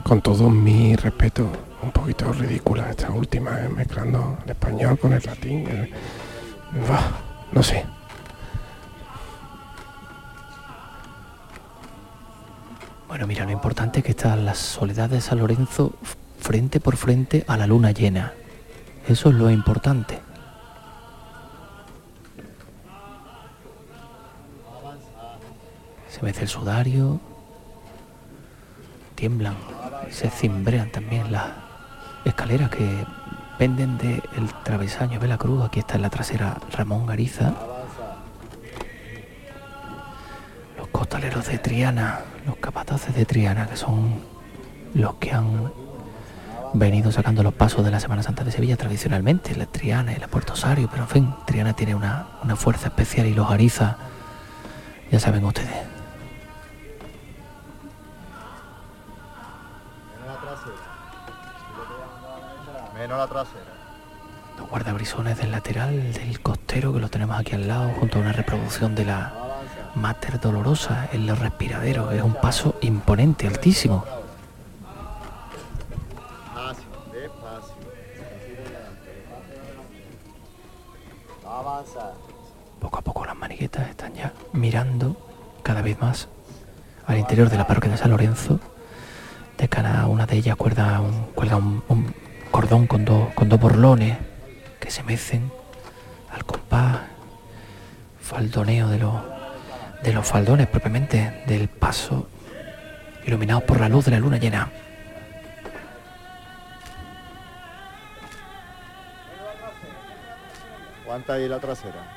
[0.04, 1.48] Con todo mi respeto,
[1.86, 3.70] un poquito ridícula esta última, ¿eh?
[3.70, 5.68] mezclando el español con el latín.
[5.68, 5.94] el-
[7.52, 7.86] no sé.
[13.08, 15.94] Bueno, mira, lo importante es que está la soledad de San Lorenzo
[16.40, 18.34] frente por frente a la luna llena.
[19.08, 20.20] Eso es lo importante.
[26.10, 27.20] Se mece el sudario,
[29.16, 29.56] tiemblan,
[30.10, 31.48] se cimbrean también las
[32.26, 33.06] escaleras que
[33.58, 34.22] penden del
[34.64, 35.64] travesaño de la cruz.
[35.64, 37.54] Aquí está en la trasera Ramón Gariza.
[40.78, 44.20] Los costaleros de Triana, los capataces de Triana, que son
[44.94, 45.72] los que han
[46.74, 50.28] venido sacando los pasos de la Semana Santa de Sevilla tradicionalmente, la Triana y la
[50.28, 53.98] Puerto Osario, pero en fin, Triana tiene una, una fuerza especial y los Ariza,
[55.12, 55.96] ya saben ustedes.
[63.06, 63.72] Menos la trasera.
[64.58, 68.32] Los guardabrisones del lateral del costero que lo tenemos aquí al lado junto a una
[68.34, 69.32] reproducción de la
[69.94, 72.12] Mater Dolorosa en los respiraderos.
[72.12, 74.04] Es un paso imponente, altísimo.
[82.82, 85.16] Poco a poco las maniguetas están ya mirando
[85.62, 86.28] cada vez más
[87.06, 88.60] al interior de la parroquia de San Lorenzo.
[89.60, 92.25] De cada una de ellas cuelga un, cuelga un, un
[92.56, 94.18] cordón con, dos con dos borlones
[94.80, 95.52] que se mecen
[96.32, 97.02] al compás,
[98.22, 99.14] faldoneo de los,
[100.02, 102.30] de los faldones propiamente del paso,
[103.26, 104.72] iluminados por la luz de la luna llena.
[111.04, 112.08] Aguanta ahí la trasera.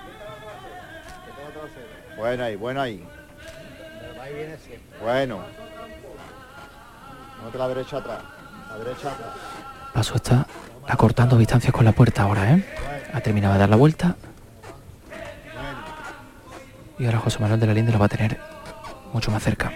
[2.17, 3.05] Bueno ahí, bueno ahí.
[5.03, 5.41] Bueno.
[7.45, 8.23] Otra la derecha atrás.
[8.69, 9.58] La derecha atrás.
[9.99, 10.47] Paso está
[10.87, 12.65] acortando distancias con la puerta ahora, ¿eh?
[13.13, 14.15] Ha terminado de dar la vuelta.
[17.01, 18.39] Y ahora José Manuel de la Linde lo va a tener
[19.13, 19.73] mucho más cerca.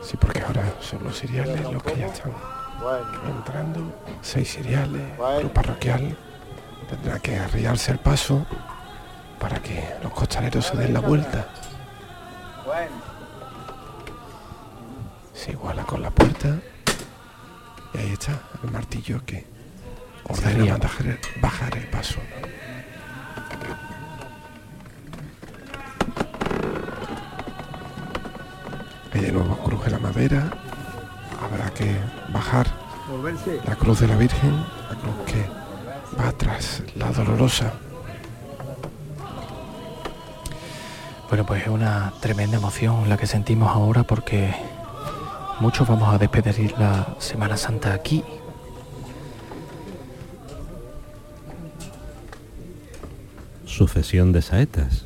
[0.00, 2.30] Sí, porque ahora son los cereales los que ya están
[3.28, 3.92] entrando.
[4.22, 5.02] Seis cereales,
[5.40, 6.16] club parroquial.
[6.88, 8.46] Tendrá que arriarse el paso
[9.40, 11.48] para que los costaleros se den la vuelta.
[15.32, 16.56] Se iguala con la puerta.
[17.94, 19.46] Y ahí está el martillo que
[20.24, 22.20] ordena bajar, bajar el paso.
[29.12, 30.50] Ahí de nuevo cruje la madera.
[31.42, 31.96] Habrá que
[32.32, 32.66] bajar
[33.66, 34.54] la cruz de la Virgen,
[34.90, 35.46] la cruz que
[36.18, 37.72] va tras la dolorosa.
[41.28, 44.54] Bueno, pues es una tremenda emoción la que sentimos ahora porque
[45.60, 48.22] muchos vamos a despedir la Semana Santa aquí.
[53.66, 55.04] Sucesión de saetas.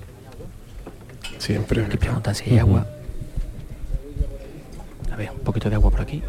[1.38, 1.84] Siempre.
[1.84, 2.86] Aquí preguntan si hay agua.
[5.12, 6.22] A ver, un poquito de agua por aquí.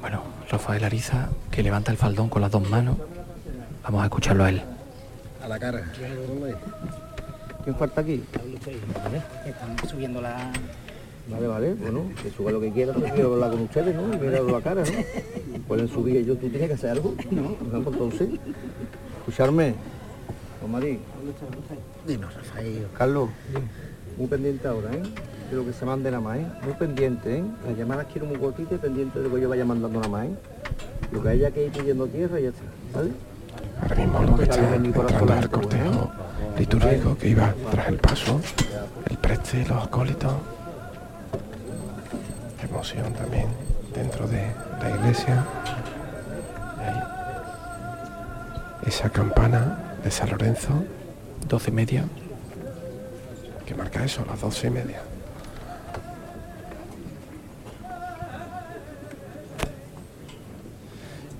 [0.00, 2.96] Bueno, Rafael Ariza, que levanta el faldón con las dos manos.
[3.82, 4.62] Vamos a escucharlo a él.
[5.42, 5.84] A la cara.
[7.64, 8.22] ¿Quién falta aquí?
[9.44, 10.52] Estamos subiendo la...
[11.26, 14.14] Vale, vale, bueno, que suba lo que quiera, pero quiero hablar con ustedes, ¿no?
[14.14, 15.60] Y mirar la cara, ¿no?
[15.66, 17.54] Pueden subir ellos, tú tienes que hacer algo, ¿no?
[17.54, 18.28] Por entonces,
[19.20, 19.74] escucharme.
[20.60, 20.98] Don Marí.
[22.06, 22.86] Dinos, Rafael.
[22.96, 23.30] Carlos,
[24.18, 25.02] muy pendiente ahora, ¿eh?
[25.50, 26.46] De lo que se mande nada más, ¿eh?
[26.62, 27.44] Muy pendiente, ¿eh?
[27.66, 30.26] Las llamadas quiero muy cortitas y pendiente de lo que yo vaya mandando nada más,
[30.26, 30.34] ¿eh?
[31.10, 32.62] Lo que haya que ir pidiendo tierra y ya está,
[32.94, 33.10] ¿vale?
[33.80, 36.12] Ahora mismo lo que está entrando
[36.54, 38.40] el litúrgico que iba tras el paso,
[39.10, 40.32] el preste, los acólitos.
[42.84, 43.46] Emoción también
[43.94, 44.42] dentro de
[44.78, 45.42] la iglesia.
[46.78, 47.02] Ahí.
[48.86, 50.84] Esa campana de San Lorenzo.
[51.48, 52.04] Doce y media.
[53.64, 55.00] Que marca eso, las doce y media.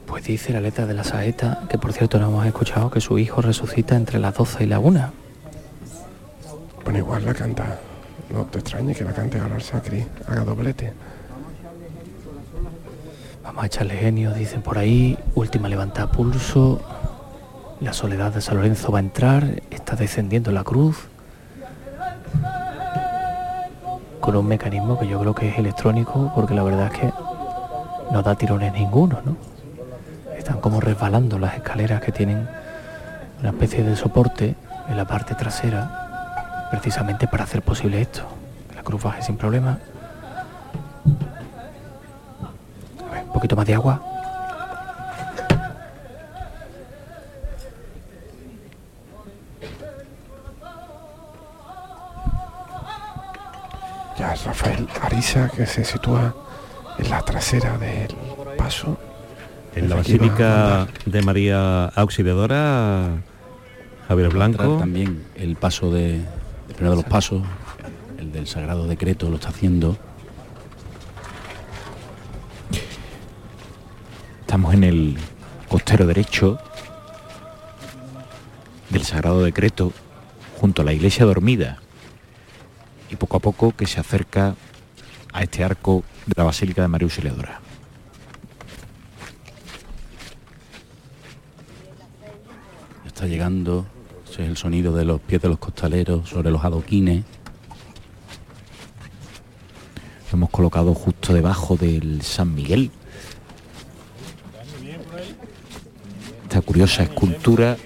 [0.06, 3.18] Pues dice la letra de la saeta, que por cierto no hemos escuchado, que su
[3.18, 5.12] hijo resucita entre las 12 y la 1.
[6.84, 7.80] Bueno, igual la canta.
[8.30, 10.94] No te extrañe que la cante ahora el Sacri, haga doblete.
[13.54, 15.16] Vamos a echarle genio, dicen por ahí.
[15.36, 16.80] Última levanta pulso.
[17.80, 19.62] La soledad de San Lorenzo va a entrar.
[19.70, 21.06] Está descendiendo la cruz.
[24.18, 27.12] Con un mecanismo que yo creo que es electrónico, porque la verdad es que
[28.10, 29.36] no da tirones ninguno, ¿no?
[30.36, 32.48] Están como resbalando las escaleras que tienen
[33.38, 34.56] una especie de soporte
[34.88, 38.22] en la parte trasera, precisamente para hacer posible esto.
[38.74, 39.78] La cruz baje sin problema.
[43.44, 44.00] Poquito más de agua.
[54.18, 56.34] Ya es Rafael Arisa que se sitúa
[56.98, 58.16] en la trasera del
[58.56, 58.96] paso.
[59.74, 63.10] En la Basílica de María Auxiliadora,
[64.08, 64.78] Javier Blanco.
[64.78, 66.14] También el paso de,
[66.68, 67.42] el primero de los pasos,
[68.18, 69.98] el del Sagrado Decreto lo está haciendo.
[74.54, 75.16] Estamos en el
[75.68, 76.58] costero derecho
[78.90, 79.92] del Sagrado Decreto,
[80.60, 81.78] junto a la iglesia dormida,
[83.08, 84.56] y poco a poco que se acerca
[85.32, 87.60] a este arco de la Basílica de María Auxiliadora.
[93.06, 93.86] Está llegando,
[94.28, 97.24] ese es el sonido de los pies de los costaleros sobre los adoquines.
[100.32, 102.90] Lo hemos colocado justo debajo del San Miguel.
[106.54, 107.76] Esta curiosa escultura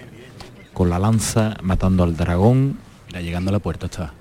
[0.73, 2.79] con la lanza matando al dragón.
[3.09, 4.15] Mira, llegando a la puerta está.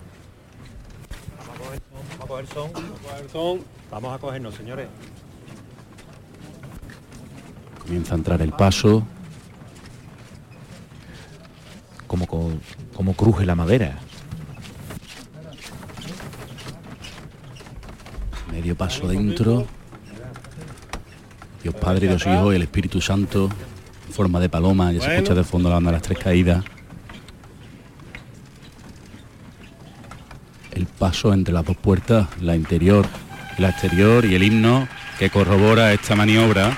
[2.19, 3.61] Vamos a coger son, vamos a coger son.
[3.89, 4.87] Vamos a cogernos, señores.
[7.81, 9.07] Comienza a entrar el paso.
[12.05, 12.51] Como, co-
[12.93, 13.99] como cruje la madera.
[18.51, 19.65] Medio paso dentro.
[21.63, 23.47] Dios Padre, Dios Hijo y el Espíritu Santo
[24.17, 24.91] forma de paloma.
[24.91, 26.63] Ya se escucha de fondo la banda de las tres caídas.
[30.71, 33.05] El paso entre las dos puertas, la interior
[33.57, 34.87] y la exterior y el himno
[35.19, 36.75] que corrobora esta maniobra.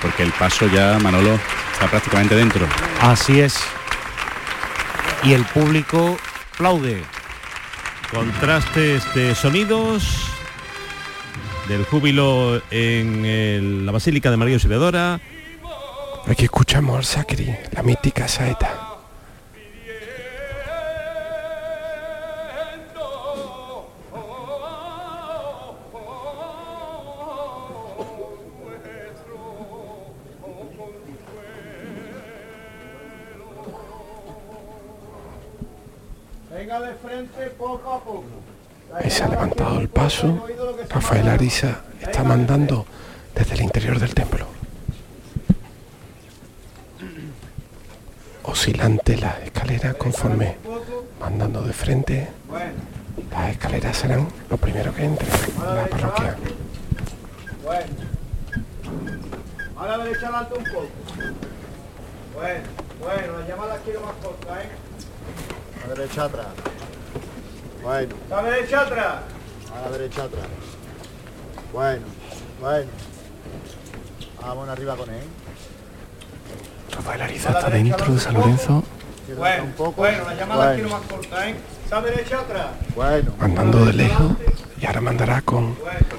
[0.00, 1.38] Porque el paso ya, Manolo,
[1.74, 2.66] está prácticamente dentro.
[3.02, 3.58] Así es.
[5.24, 6.16] Y el público
[6.54, 7.02] aplaude.
[8.10, 10.04] Contrastes de sonidos
[11.68, 15.20] del júbilo en el- la Basílica de María Auxiliadora.
[16.28, 18.96] Aquí escuchamos al Sacri, la mítica saeta.
[36.50, 38.24] Venga de frente poco a poco.
[38.92, 40.46] Ahí se ha levantado el paso.
[40.88, 42.84] Rafael Arisa está mandando
[43.34, 44.46] desde el interior del templo.
[48.42, 50.56] Oscilante la escalera conforme
[51.20, 52.28] mandando de frente.
[53.30, 56.36] Las escaleras serán lo primero que entre en la parroquia.
[57.64, 57.86] Bueno.
[59.78, 60.88] A la derecha adelante un poco.
[62.34, 62.60] Bueno,
[63.00, 64.68] bueno, la llamada quiero más corta, ¿eh?
[65.84, 66.46] A la derecha atrás.
[67.82, 69.14] Bueno, La derecha atrás.
[69.74, 70.46] a la derecha atrás.
[71.72, 72.06] Bueno,
[72.60, 72.90] bueno.
[74.40, 75.22] Vamos arriba con él.
[76.94, 78.84] Rafael Ariza está dentro de San Lorenzo.
[79.46, 79.92] Bueno, un poco.
[79.92, 80.74] bueno, la llamada Bueno.
[80.74, 81.56] quiero más corta, ¿eh?
[81.92, 82.66] Atrás.
[82.96, 83.32] Bueno.
[83.38, 84.32] Mandando de lejos
[84.80, 85.76] y ahora mandará con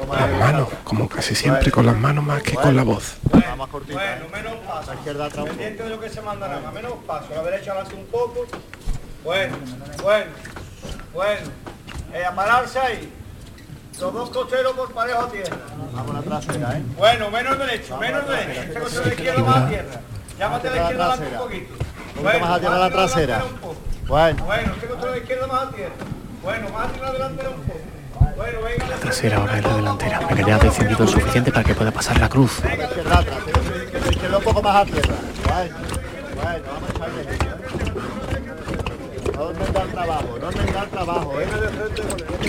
[0.10, 3.18] las manos, como casi siempre con las manos más que con la voz.
[3.58, 4.00] más cortita.
[4.00, 4.92] Bueno, menos paso.
[4.92, 7.28] La izquierda atrás Pendiente de lo que se mandará, más menos paso.
[7.36, 8.46] La derecha adelante un poco.
[9.26, 9.58] Bueno,
[10.02, 10.32] bueno,
[11.14, 11.48] bueno.
[12.14, 13.14] Eh, a pararse ahí.
[14.00, 15.58] Los dos cocheros por parejo a tierra.
[15.92, 16.84] Vamos a la trasera, ¿eh?
[16.96, 18.62] Bueno, menos derecho, menos derecho.
[18.62, 20.02] Este cochero de izquierda más a tierra.
[20.40, 21.74] Llámate a la izquierda adelante un poquito.
[22.18, 23.44] Un poquito más a tierra la trasera.
[24.08, 24.46] Bueno.
[24.46, 24.74] Bueno,
[25.12, 25.94] de izquierda más a tierra.
[26.44, 27.80] Bueno, más a tierra delantera un poco.
[28.36, 28.88] Bueno, venga.
[28.88, 30.20] La trasera ahora es la delantera.
[30.48, 32.64] Ya ha descendido lo suficiente para que pueda pasar la cruz.
[32.64, 33.38] A la izquierda atrás.
[34.06, 35.16] La izquierda un poco más a tierra.
[35.48, 35.76] Bueno,
[36.42, 37.78] bueno, vamos a echarle leña, ¿eh?
[39.34, 41.48] No os metáis al trabajo, no os metáis al trabajo, ¿eh?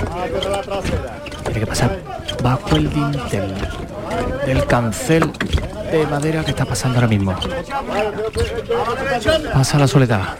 [0.04, 1.22] Vamos a tierra la trasera.
[1.44, 1.98] Tiene que pasar
[2.42, 3.54] bajo el dintel
[4.46, 5.32] del cancel
[5.90, 7.34] de madera que está pasando ahora mismo.
[9.52, 10.36] Pasa la soledad.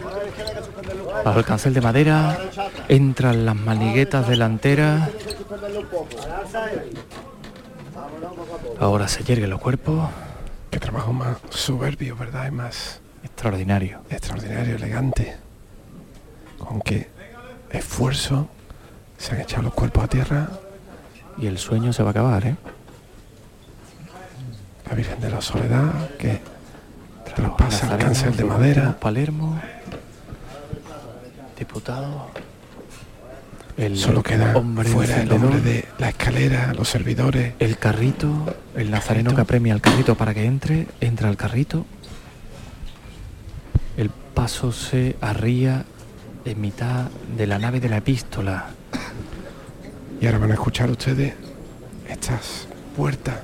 [1.24, 2.38] Bajo el cancel de madera
[2.88, 5.08] entran las maniguetas delanteras.
[8.80, 10.08] Ahora se yerguen los cuerpos.
[10.70, 12.46] Qué trabajo más soberbio, ¿verdad?
[12.48, 14.00] Y más Extraordinario.
[14.10, 15.36] extraordinario, elegante.
[16.58, 17.08] Con qué
[17.70, 18.48] esfuerzo
[19.16, 20.48] se han echado los cuerpos a tierra.
[21.38, 22.56] Y el sueño se va a acabar, ¿eh?
[24.88, 26.40] La Virgen de la Soledad, que
[27.34, 28.98] traspasa el cancel de madera.
[28.98, 29.60] Palermo.
[31.58, 32.30] Diputado.
[33.76, 37.52] El Solo queda hombre fuera el hombre de la escalera, los servidores.
[37.58, 41.84] el carrito, el nazareno que apremia al carrito para que entre, entra al carrito.
[43.96, 45.84] El paso se arría
[46.44, 48.70] en mitad de la nave de la epístola.
[50.20, 51.34] Y ahora van a escuchar ustedes
[52.08, 52.66] estas
[52.96, 53.36] puertas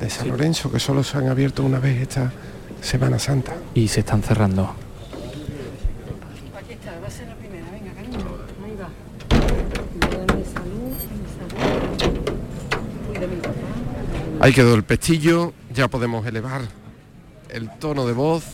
[0.00, 2.32] de San Lorenzo que solo se han abierto una vez esta
[2.80, 3.56] Semana Santa.
[3.74, 4.74] Y se están cerrando.
[6.56, 7.66] Aquí está, va a ser la primera.
[7.70, 8.18] Venga, cariño.
[8.64, 8.88] Ahí va.
[10.54, 10.92] Salud,
[11.98, 12.36] salud.
[14.40, 16.62] Ahí quedó el pestillo, ya podemos elevar
[17.48, 18.44] el tono de voz.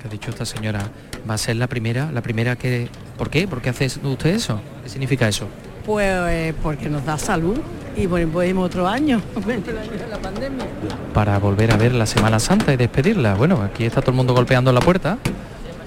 [0.00, 0.90] ¿Qué ha dicho esta señora?
[1.28, 2.88] Va a ser la primera, la primera que...
[3.18, 3.48] ¿Por qué?
[3.48, 4.60] ¿Por qué hace usted eso?
[4.84, 5.48] ¿Qué significa eso?
[5.86, 7.58] Pues eh, porque nos da salud
[7.96, 10.66] y bueno, podemos otro año, el año de la pandemia.
[11.14, 13.34] Para volver a ver la Semana Santa y despedirla.
[13.34, 15.16] Bueno, aquí está todo el mundo golpeando la puerta.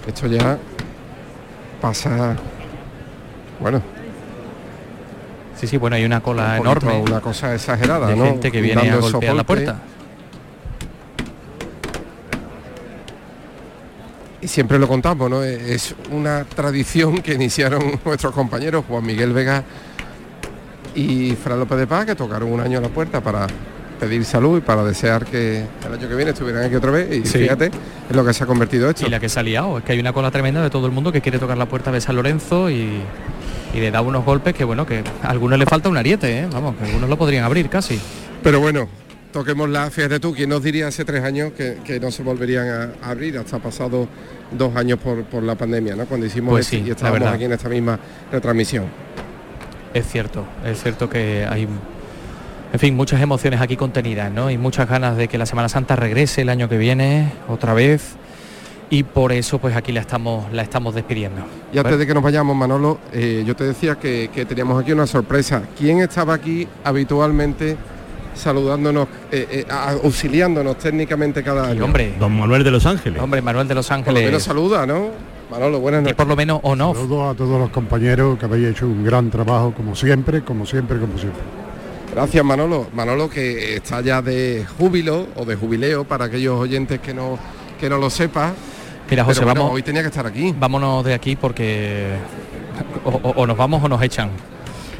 [0.07, 0.57] Esto ya
[1.81, 2.35] pasa,
[3.59, 3.81] bueno,
[5.59, 7.11] Sí, sí, bueno, hay una cola un poquito, enorme.
[7.11, 8.23] una cosa exagerada, de ¿no?
[8.23, 9.75] gente que viene a Dando golpear la puerta.
[14.41, 15.43] Y siempre lo contamos, ¿no?
[15.43, 19.65] Es una tradición que iniciaron nuestros compañeros Juan Miguel Vega
[20.95, 23.47] y Fran López de Paz, que tocaron un año a la puerta para
[23.99, 27.11] pedir salud y para desear que el año que viene estuvieran aquí otra vez.
[27.15, 27.39] Y Sí.
[27.39, 27.65] fíjate,
[28.09, 29.05] es lo que se ha convertido esto.
[29.05, 30.91] Y la que se ha liado, es que hay una cola tremenda de todo el
[30.93, 33.01] mundo que quiere tocar la puerta de San Lorenzo y,
[33.73, 36.47] y le da unos golpes que bueno, que a algunos le falta un ariete, ¿eh?
[36.51, 37.99] vamos, que algunos lo podrían abrir casi.
[38.41, 38.87] Pero bueno,
[39.33, 42.67] toquémosla, fíjate tú, ¿quién nos diría hace tres años que, que no se volverían
[43.03, 44.07] a, abrir hasta pasado
[44.57, 46.05] dos años por, por la pandemia, ¿no?
[46.05, 47.99] Cuando hicimos Pues sí, y la estábamos aquí en esta misma
[48.31, 48.85] retransmisión.
[49.93, 51.67] Es cierto, es cierto que hay,
[52.73, 54.51] en fin, muchas emociones aquí contenidas, ¿no?
[54.51, 58.15] Y muchas ganas de que la Semana Santa regrese el año que viene, otra vez.
[58.91, 61.43] Y por eso pues aquí la estamos, la estamos despidiendo.
[61.71, 64.91] Y antes de que nos vayamos, Manolo, eh, yo te decía que, que teníamos aquí
[64.91, 65.61] una sorpresa.
[65.77, 67.77] ¿Quién estaba aquí habitualmente
[68.33, 69.65] saludándonos, eh, eh,
[70.03, 71.85] auxiliándonos técnicamente cada año?
[71.85, 72.13] hombre.
[72.19, 73.21] Don Manuel de Los Ángeles.
[73.21, 74.23] Hombre, Manuel de Los Por lo Ángeles.
[74.25, 75.09] menos saluda, ¿no?
[75.49, 76.15] Manolo, buenas Y noches.
[76.17, 76.93] por lo menos o no.
[76.93, 80.99] Saludos a todos los compañeros que habéis hecho un gran trabajo, como siempre, como siempre,
[80.99, 81.41] como siempre.
[82.13, 82.87] Gracias, Manolo.
[82.93, 87.37] Manolo que está ya de júbilo o de jubileo para aquellos oyentes que no,
[87.79, 88.53] que no lo sepan.
[89.09, 89.75] Mira, José, bueno, vamos.
[89.75, 90.53] hoy tenía que estar aquí.
[90.57, 92.09] Vámonos de aquí porque
[93.03, 94.29] o, o- o nos vamos o nos echan.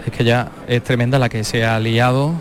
[0.06, 2.34] Es que ya es tremenda la que se ha liado.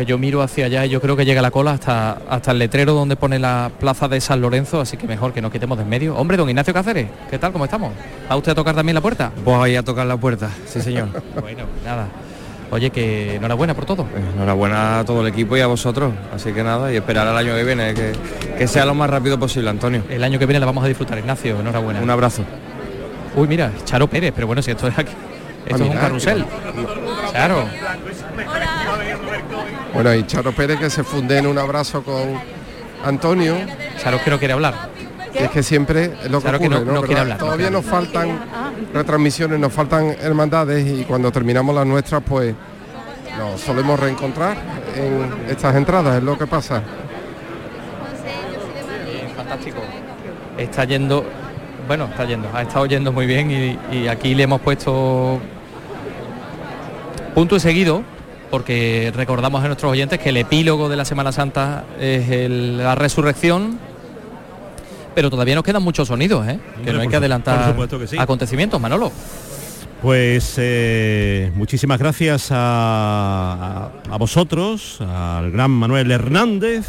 [0.00, 2.58] Que yo miro hacia allá y yo creo que llega la cola hasta, hasta el
[2.58, 5.84] letrero donde pone la plaza de San Lorenzo, así que mejor que nos quitemos de
[5.84, 6.16] en medio.
[6.16, 7.52] Hombre, don Ignacio Cáceres, ¿qué tal?
[7.52, 7.92] ¿Cómo estamos?
[8.30, 9.30] ¿Va usted a tocar también la puerta?
[9.44, 11.10] Pues ahí a tocar la puerta, sí señor.
[11.42, 12.08] bueno, nada.
[12.70, 14.06] Oye, que enhorabuena por todo.
[14.36, 16.14] Enhorabuena a todo el equipo y a vosotros.
[16.34, 18.12] Así que nada, y esperar al año que viene, que,
[18.56, 20.02] que sea lo más rápido posible, Antonio.
[20.08, 22.00] El año que viene la vamos a disfrutar, Ignacio, enhorabuena.
[22.00, 22.42] Un abrazo.
[23.36, 25.12] Uy, mira, Charo Pérez, pero bueno, si esto es aquí.
[25.66, 26.46] Esto es un mira,
[27.32, 27.64] Claro.
[29.94, 32.40] Bueno, y Charo Pérez que se funde en un abrazo con
[33.04, 33.56] Antonio.
[33.98, 34.90] Charo que no quiere hablar.
[35.34, 36.92] Y es que siempre es lo que Charo no- ¿no?
[36.94, 38.40] no quiere hablar, Todavía nos faltan
[38.92, 42.54] retransmisiones, nos faltan hermandades y cuando terminamos las nuestras, pues
[43.38, 44.56] nos solemos reencontrar
[44.96, 46.82] en estas entradas, es lo que pasa.
[49.36, 49.78] Fantástico.
[50.58, 51.24] Está yendo,
[51.86, 55.40] bueno, está yendo, ha estado yendo muy bien y, y aquí le hemos puesto
[57.34, 58.02] punto y seguido,
[58.50, 62.94] porque recordamos a nuestros oyentes que el epílogo de la Semana Santa es el- la
[62.94, 63.78] resurrección,
[65.14, 66.58] pero todavía nos quedan muchos sonidos, ¿eh?
[66.84, 68.16] que no hay que adelantar que sí.
[68.18, 69.10] acontecimientos, Manolo.
[70.02, 76.86] Pues eh, muchísimas gracias a, a- a vosotros, al gran Manuel Hernández,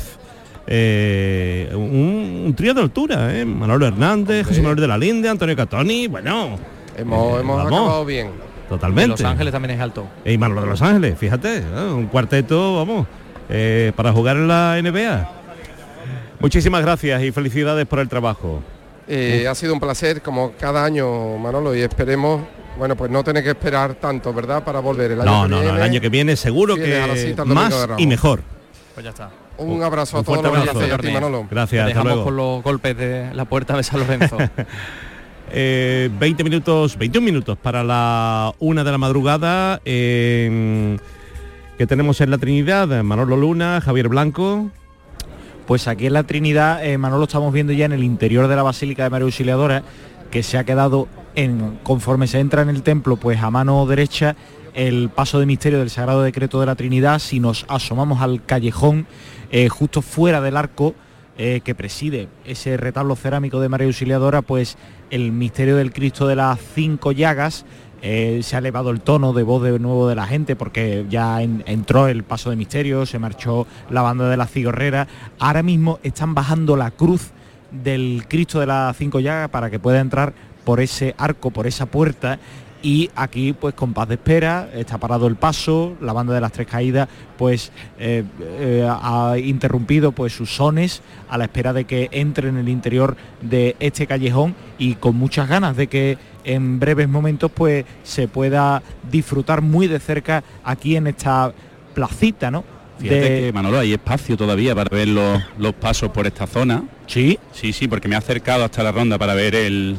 [0.66, 3.44] eh, un, un trío de altura, ¿eh?
[3.44, 6.58] Manuel Hernández, José Manuel de la Linde, Antonio Catoni, bueno.
[6.98, 8.30] Hemos, eh, hemos acabado bien.
[8.72, 9.10] Totalmente.
[9.10, 10.08] Los Ángeles también es alto.
[10.24, 11.64] Y Manolo de Los Ángeles, fíjate, ¿eh?
[11.94, 13.06] un cuarteto, vamos,
[13.50, 15.30] eh, para jugar en la NBA.
[16.40, 18.64] Muchísimas gracias y felicidades por el trabajo.
[19.10, 22.44] Eh, ha sido un placer como cada año, Manolo, y esperemos,
[22.78, 24.64] bueno, pues no tener que esperar tanto, ¿verdad?
[24.64, 25.78] Para volver el año No, que no, no, viene.
[25.78, 28.42] el año que viene seguro que más y mejor.
[28.94, 29.30] Pues ya está.
[29.58, 30.88] Un abrazo Un a todos los abrazo.
[30.88, 31.46] y a ti, Manolo.
[31.52, 32.24] Gracias, Te hasta dejamos luego.
[32.24, 34.38] con los golpes de la puerta de San Lorenzo.
[35.54, 39.82] Eh, 20 minutos, 21 minutos para la una de la madrugada.
[39.84, 40.98] que
[41.88, 44.70] tenemos en la Trinidad, Manolo Luna, Javier Blanco.
[45.66, 48.64] Pues aquí en la Trinidad, eh, Manolo, estamos viendo ya en el interior de la
[48.64, 49.84] Basílica de María Auxiliadora,
[50.30, 54.36] que se ha quedado en, conforme se entra en el templo, pues a mano derecha
[54.74, 57.20] el paso de misterio del Sagrado Decreto de la Trinidad.
[57.20, 59.08] Si nos asomamos al callejón,
[59.52, 60.94] eh, justo fuera del arco
[61.44, 64.78] eh, que preside ese retablo cerámico de María Auxiliadora, pues
[65.10, 67.66] el misterio del Cristo de las cinco llagas
[68.04, 71.42] eh, se ha elevado el tono de voz de nuevo de la gente porque ya
[71.42, 75.08] en- entró el paso de misterio, se marchó la banda de la cigorrera.
[75.40, 77.32] Ahora mismo están bajando la cruz
[77.72, 80.34] del Cristo de las Cinco Llagas para que pueda entrar
[80.64, 82.38] por ese arco, por esa puerta.
[82.84, 86.52] Y aquí, pues con paz de espera, está parado el paso, la banda de las
[86.52, 87.08] tres caídas,
[87.38, 92.58] pues eh, eh, ha interrumpido pues sus sones a la espera de que entre en
[92.58, 97.86] el interior de este callejón y con muchas ganas de que en breves momentos pues
[98.02, 101.54] se pueda disfrutar muy de cerca aquí en esta
[101.94, 102.64] placita, ¿no?
[102.98, 106.84] Fíjate De- que Manolo, hay espacio todavía para ver los, los pasos por esta zona.
[107.06, 107.38] Sí.
[107.52, 109.98] Sí, sí, porque me he acercado hasta la ronda para ver el,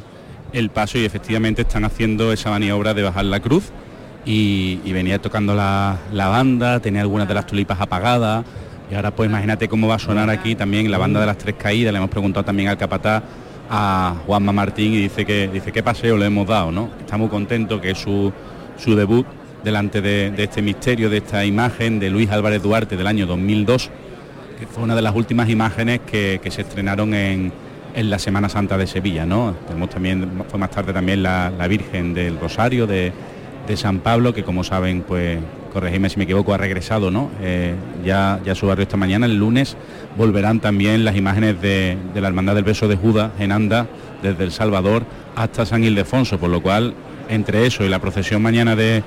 [0.53, 3.70] el paso y efectivamente están haciendo esa maniobra de bajar la cruz
[4.24, 8.44] y, venía tocando la, la banda, tenía algunas de las tulipas apagadas
[8.90, 11.55] y ahora pues imagínate cómo va a sonar aquí también la banda de las tres
[11.59, 13.22] caídas, le hemos preguntado también al capataz
[13.70, 16.90] a Juanma Martín y dice que dice qué paseo le hemos dado, ¿no?
[17.00, 18.32] Está muy contento que es su,
[18.76, 19.26] su debut
[19.64, 23.90] delante de, de este misterio, de esta imagen de Luis Álvarez Duarte del año 2002,
[24.59, 27.53] que fue una de las últimas imágenes que, que se estrenaron en,
[27.95, 29.55] en la Semana Santa de Sevilla, ¿no?
[29.66, 33.12] Tenemos también, fue más tarde también la, Virgen del Rosario de,
[33.66, 35.38] de San Pablo, que como saben, pues,
[35.72, 37.30] corregidme si me equivoco, ha regresado, ¿no?
[37.40, 37.74] Eh,
[38.05, 39.76] ya, ya su barrio esta mañana, el lunes,
[40.16, 43.86] volverán también las imágenes de, de la Hermandad del Beso de Judas en Anda,
[44.22, 46.95] desde El Salvador hasta San Ildefonso, por lo cual,
[47.28, 49.03] entre eso y la procesión mañana de,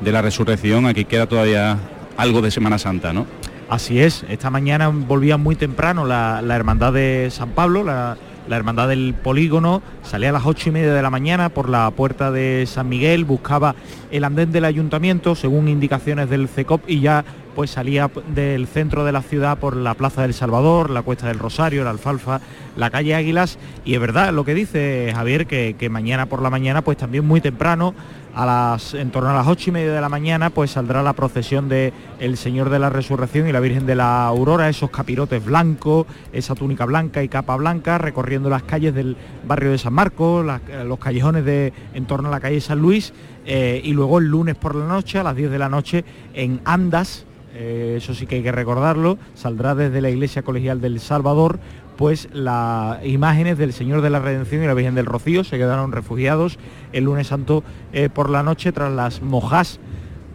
[0.00, 1.78] de la resurrección, aquí queda todavía
[2.16, 3.26] algo de Semana Santa, ¿no?
[3.68, 8.88] Así es, esta mañana volvía muy temprano la, hermandad de San Pablo, la, la hermandad
[8.88, 12.64] del polígono, salía a las ocho y media de la mañana por la puerta de
[12.66, 13.74] San Miguel, buscaba
[14.10, 17.24] el andén del ayuntamiento según indicaciones del CECOP y ya
[17.54, 21.38] pues salía del centro de la ciudad por la Plaza del Salvador, la Cuesta del
[21.38, 22.40] Rosario, la Alfalfa,
[22.76, 23.58] la calle Águilas.
[23.84, 27.26] Y es verdad lo que dice Javier que, que mañana por la mañana pues también
[27.26, 27.94] muy temprano
[28.34, 31.12] a las en torno a las ocho y media de la mañana pues saldrá la
[31.12, 35.44] procesión de el Señor de la Resurrección y la Virgen de la Aurora, esos capirotes
[35.44, 40.44] blancos, esa túnica blanca y capa blanca, recorriendo las calles del barrio de San Marcos,
[40.84, 43.12] los callejones de en torno a la calle San Luis,
[43.46, 46.60] eh, y luego el lunes por la noche, a las 10 de la noche, en
[46.64, 51.58] Andas, eh, eso sí que hay que recordarlo, saldrá desde la Iglesia Colegial del Salvador,
[51.96, 55.92] pues las imágenes del Señor de la Redención y la Virgen del Rocío se quedaron
[55.92, 56.58] refugiados
[56.92, 59.78] el lunes santo eh, por la noche tras las mojas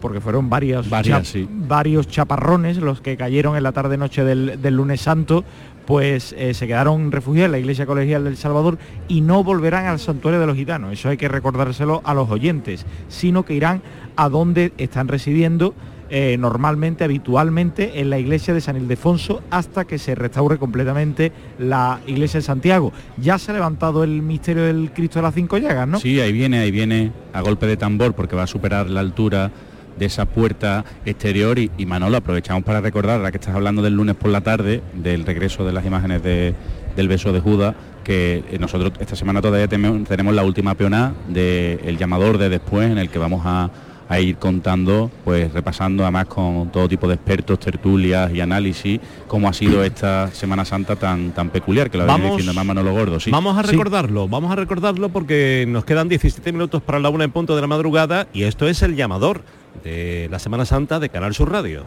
[0.00, 1.46] porque fueron varios, Varias, chap- sí.
[1.50, 5.44] varios chaparrones los que cayeron en la tarde-noche del, del lunes santo,
[5.84, 9.98] pues eh, se quedaron refugiados en la iglesia colegial del Salvador y no volverán al
[9.98, 10.94] santuario de los gitanos.
[10.94, 13.82] Eso hay que recordárselo a los oyentes, sino que irán
[14.16, 15.74] a donde están residiendo
[16.10, 22.00] eh, normalmente, habitualmente, en la iglesia de San Ildefonso hasta que se restaure completamente la
[22.06, 22.92] iglesia de Santiago.
[23.16, 25.98] Ya se ha levantado el misterio del Cristo de las Cinco Llagas, ¿no?
[26.00, 29.50] Sí, ahí viene, ahí viene a golpe de tambor porque va a superar la altura
[29.98, 34.16] de esa puerta exterior y, Manolo, aprovechamos para recordar, ahora que estás hablando del lunes
[34.16, 36.54] por la tarde, del regreso de las imágenes de-
[36.96, 41.12] del beso de Judas, que eh, nosotros esta semana todavía tenemos, tenemos la última peonada
[41.28, 43.70] del llamador de después, en el que vamos a,
[44.10, 49.48] a ir contando, pues repasando además con todo tipo de expertos, tertulias y análisis, cómo
[49.48, 52.92] ha sido esta Semana Santa tan, tan peculiar, que lo habéis Vamos- diciendo más Manolo
[52.92, 53.20] Gordo.
[53.20, 53.30] Sí.
[53.30, 53.70] Vamos a Sí.
[53.70, 57.60] recordarlo, vamos a recordarlo porque nos quedan 17 minutos para la una en punto de
[57.62, 59.42] la madrugada y esto es el llamador
[59.84, 61.84] de la Semana Santa de Canal Sur Radio.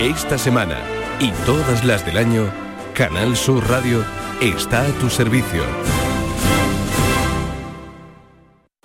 [0.00, 0.76] Esta semana
[1.18, 2.44] y todas las del año,
[2.94, 4.04] Canal Sur Radio
[4.40, 5.62] está a tu servicio.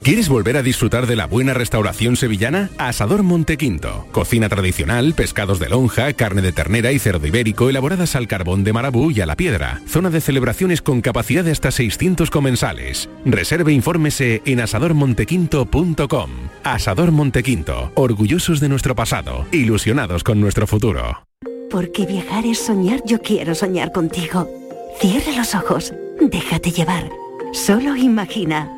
[0.00, 2.70] ¿Quieres volver a disfrutar de la buena restauración sevillana?
[2.78, 4.06] Asador Montequinto.
[4.12, 8.72] Cocina tradicional, pescados de lonja, carne de ternera y cerdo ibérico elaboradas al carbón de
[8.72, 9.82] marabú y a la piedra.
[9.86, 13.10] Zona de celebraciones con capacidad de hasta 600 comensales.
[13.24, 16.30] Reserve e infórmese en asadormontequinto.com.
[16.62, 17.90] Asador Montequinto.
[17.94, 21.24] Orgullosos de nuestro pasado, ilusionados con nuestro futuro.
[21.70, 24.48] Porque viajar es soñar, yo quiero soñar contigo.
[25.00, 27.10] Cierra los ojos, déjate llevar.
[27.52, 28.77] Solo imagina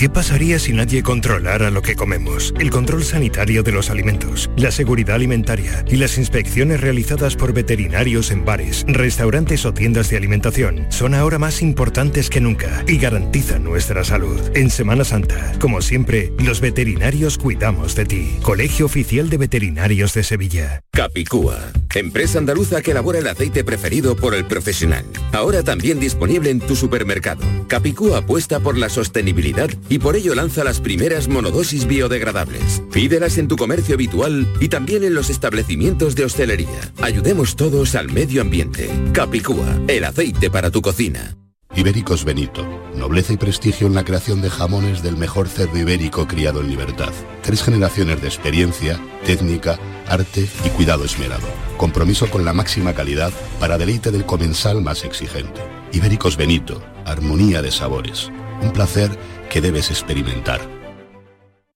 [0.00, 2.54] ¿Qué pasaría si nadie controlara lo que comemos?
[2.58, 8.30] El control sanitario de los alimentos, la seguridad alimentaria y las inspecciones realizadas por veterinarios
[8.30, 13.62] en bares, restaurantes o tiendas de alimentación son ahora más importantes que nunca y garantizan
[13.62, 14.40] nuestra salud.
[14.54, 18.38] En Semana Santa, como siempre, los veterinarios cuidamos de ti.
[18.40, 20.80] Colegio Oficial de Veterinarios de Sevilla.
[20.92, 21.58] Capicúa,
[21.94, 25.04] empresa andaluza que elabora el aceite preferido por el profesional.
[25.32, 27.44] Ahora también disponible en tu supermercado.
[27.68, 32.82] Capicúa apuesta por la sostenibilidad y por ello lanza las primeras monodosis biodegradables.
[32.92, 36.92] Pídelas en tu comercio habitual y también en los establecimientos de hostelería.
[37.02, 38.88] Ayudemos todos al medio ambiente.
[39.12, 41.36] Capicúa, el aceite para tu cocina.
[41.74, 42.66] Ibéricos Benito.
[42.96, 47.12] Nobleza y prestigio en la creación de jamones del mejor cerdo ibérico criado en libertad.
[47.42, 49.78] Tres generaciones de experiencia, técnica,
[50.08, 51.46] arte y cuidado esmerado.
[51.76, 55.60] Compromiso con la máxima calidad para deleite del comensal más exigente.
[55.92, 56.82] Ibéricos Benito.
[57.04, 58.30] Armonía de sabores.
[58.62, 59.10] Un placer
[59.50, 60.79] que debes experimentar.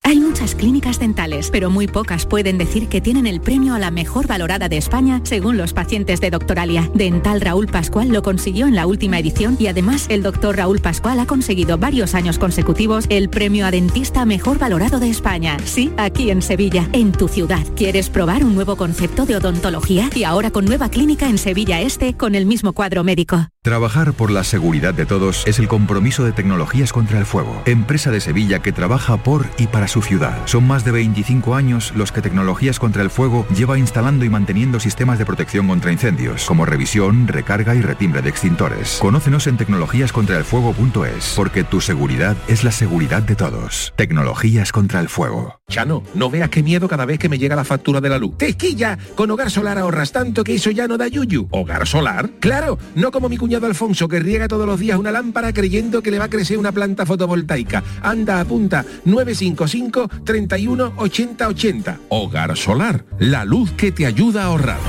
[0.07, 3.89] Hay muchas clínicas dentales, pero muy pocas pueden decir que tienen el premio a la
[3.89, 6.91] mejor valorada de España según los pacientes de Doctoralia.
[6.93, 11.19] Dental Raúl Pascual lo consiguió en la última edición y además el doctor Raúl Pascual
[11.19, 15.57] ha conseguido varios años consecutivos el premio a dentista mejor valorado de España.
[15.65, 17.65] Sí, aquí en Sevilla, en tu ciudad.
[17.75, 20.11] ¿Quieres probar un nuevo concepto de odontología?
[20.13, 23.47] Y ahora con nueva clínica en Sevilla Este con el mismo cuadro médico.
[23.63, 28.11] Trabajar por la seguridad de todos es el compromiso de Tecnologías contra el Fuego, empresa
[28.11, 30.37] de Sevilla que trabaja por y para su ciudad.
[30.45, 34.79] Son más de 25 años los que Tecnologías contra el Fuego lleva instalando y manteniendo
[34.79, 38.97] sistemas de protección contra incendios, como revisión, recarga y retimbre de extintores.
[38.99, 43.93] Conócenos en tecnologíascontraelfuego.es, porque tu seguridad es la seguridad de todos.
[43.95, 45.59] Tecnologías contra el Fuego.
[45.67, 48.37] Chano, no veas qué miedo cada vez que me llega la factura de la luz.
[48.37, 48.97] ¡Tequilla!
[49.15, 51.47] Con Hogar Solar ahorras tanto que eso ya no da yuyu.
[51.51, 52.29] ¿Hogar Solar?
[52.39, 52.77] ¡Claro!
[52.95, 56.19] No como mi cuñado Alfonso que riega todos los días una lámpara creyendo que le
[56.19, 57.83] va a crecer una planta fotovoltaica.
[58.01, 61.99] Anda, apunta 955 31 80 80.
[62.09, 64.79] Hogar Solar, la luz que te ayuda a ahorrar.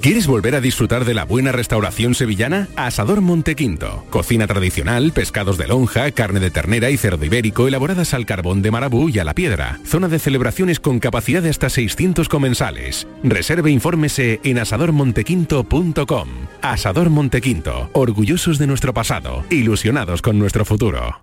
[0.00, 2.68] ¿Quieres volver a disfrutar de la buena restauración sevillana?
[2.76, 4.04] Asador Montequinto.
[4.10, 8.70] Cocina tradicional, pescados de lonja, carne de ternera y cerdo ibérico elaboradas al carbón de
[8.70, 9.80] marabú y a la piedra.
[9.84, 13.08] Zona de celebraciones con capacidad de hasta 600 comensales.
[13.24, 16.28] Reserve e infórmese en asadormontequinto.com.
[16.62, 17.90] Asador Montequinto.
[17.92, 19.44] Orgullosos de nuestro pasado.
[19.50, 21.22] Ilusionados con nuestro futuro.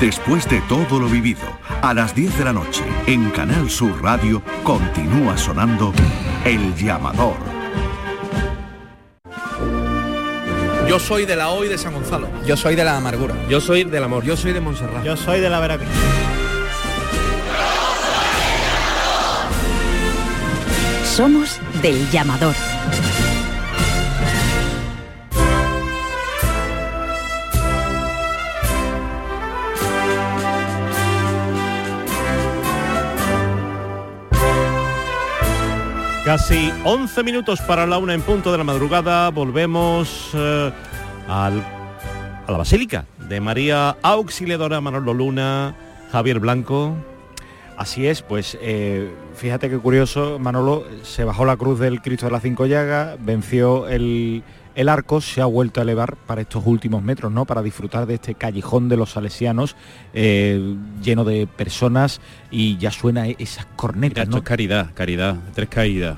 [0.00, 1.40] Después de todo lo vivido,
[1.82, 5.92] a las 10 de la noche, en Canal Sur Radio, continúa sonando
[6.44, 7.36] El Llamador.
[10.88, 12.28] Yo soy de la hoy de San Gonzalo.
[12.46, 13.34] Yo soy de la amargura.
[13.48, 14.22] Yo soy del amor.
[14.22, 15.04] Yo soy de Montserrat.
[15.04, 15.88] Yo soy de la Veracruz.
[21.04, 22.54] Somos del llamador.
[36.28, 39.30] Casi 11 minutos para la una en punto de la madrugada.
[39.30, 40.70] Volvemos eh,
[41.26, 41.62] al-
[42.46, 45.74] a la Basílica de María Auxiliadora Manolo Luna,
[46.12, 46.94] Javier Blanco.
[47.78, 52.32] Así es, pues eh, fíjate qué curioso, Manolo se bajó la cruz del Cristo de
[52.32, 54.42] las Cinco Llagas, venció el,
[54.74, 57.44] el arco, se ha vuelto a elevar para estos últimos metros, ¿no?
[57.46, 59.76] Para disfrutar de este callejón de los salesianos
[60.12, 62.20] eh, lleno de personas
[62.50, 64.38] y ya suena esas cornetas, Esto ¿no?
[64.38, 66.16] es caridad, caridad, tres caídas.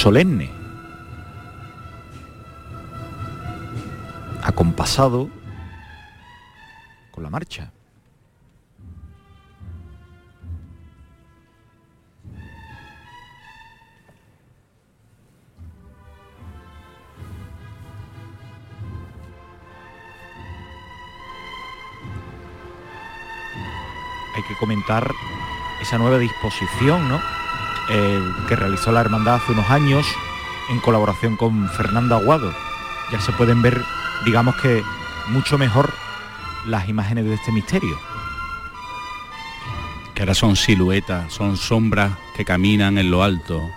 [0.00, 0.50] Solemne.
[4.42, 5.28] Acompasado
[7.10, 7.70] con la marcha.
[24.34, 25.12] hay que comentar
[25.82, 27.39] esa nueva disposición ¿no?
[28.48, 30.06] Que realizó la hermandad hace unos años
[30.70, 32.54] en colaboración con Fernando Aguado.
[33.10, 33.82] Ya se pueden ver,
[34.24, 34.82] digamos que
[35.28, 35.92] mucho mejor
[36.66, 37.98] las imágenes de este misterio.
[40.14, 43.68] Que ahora son siluetas, son sombras que caminan en lo alto.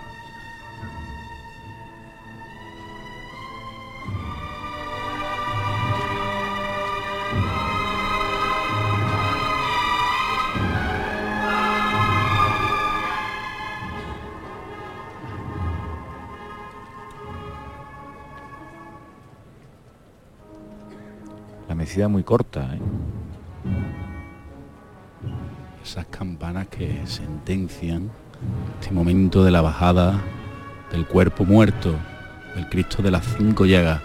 [22.09, 22.75] Muy corta.
[22.75, 22.79] ¿eh?
[25.83, 28.09] Esas campanas que sentencian
[28.79, 30.19] este momento de la bajada
[30.91, 31.93] del cuerpo muerto
[32.55, 34.01] del Cristo de las cinco llagas.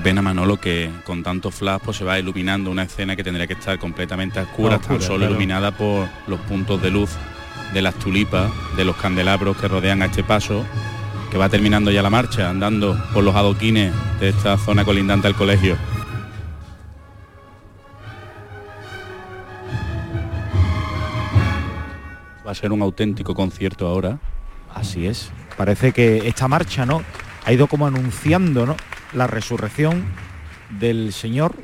[0.00, 3.46] Qué pena Manolo que con tanto flash pues, se va iluminando una escena que tendría
[3.46, 5.32] que estar completamente a oscura, A oscura, tan solo claro.
[5.32, 7.10] iluminada por los puntos de luz
[7.74, 10.64] de las tulipas, de los candelabros que rodean a este paso,
[11.30, 15.34] que va terminando ya la marcha, andando por los adoquines de esta zona colindante al
[15.34, 15.76] colegio.
[22.46, 24.18] Va a ser un auténtico concierto ahora.
[24.74, 25.30] Así es.
[25.58, 27.02] Parece que esta marcha, ¿no?
[27.44, 28.76] Ha ido como anunciando, ¿no?
[29.14, 30.04] La resurrección
[30.78, 31.54] del Señor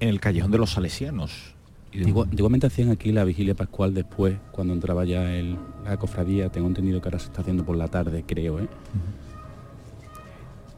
[0.00, 1.54] en el callejón de los salesianos.
[1.92, 6.48] Igual- Igualmente hacían aquí la vigilia pascual después, cuando entraba ya el, la cofradía.
[6.50, 8.68] Tengo entendido que ahora se está haciendo por la tarde, creo, ¿eh?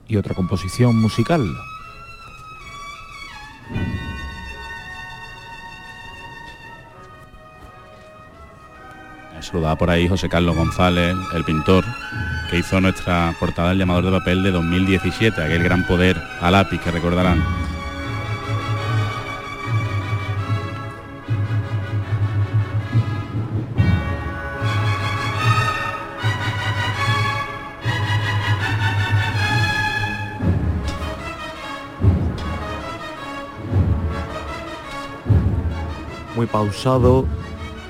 [0.08, 1.46] Y otra composición musical.
[9.42, 11.84] Se lo daba por ahí José Carlos González, el pintor,
[12.48, 16.80] que hizo nuestra portada del llamador de papel de 2017, aquel gran poder a lápiz
[16.80, 17.42] que recordarán.
[36.36, 37.26] Muy pausado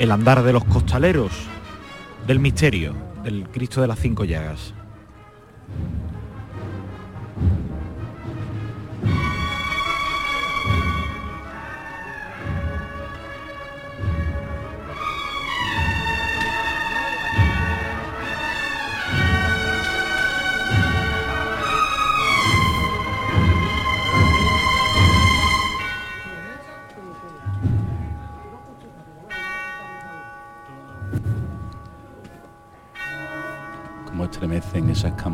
[0.02, 1.30] el andar de los costaleros
[2.26, 2.92] del misterio
[3.22, 4.74] del Cristo de las Cinco Llagas.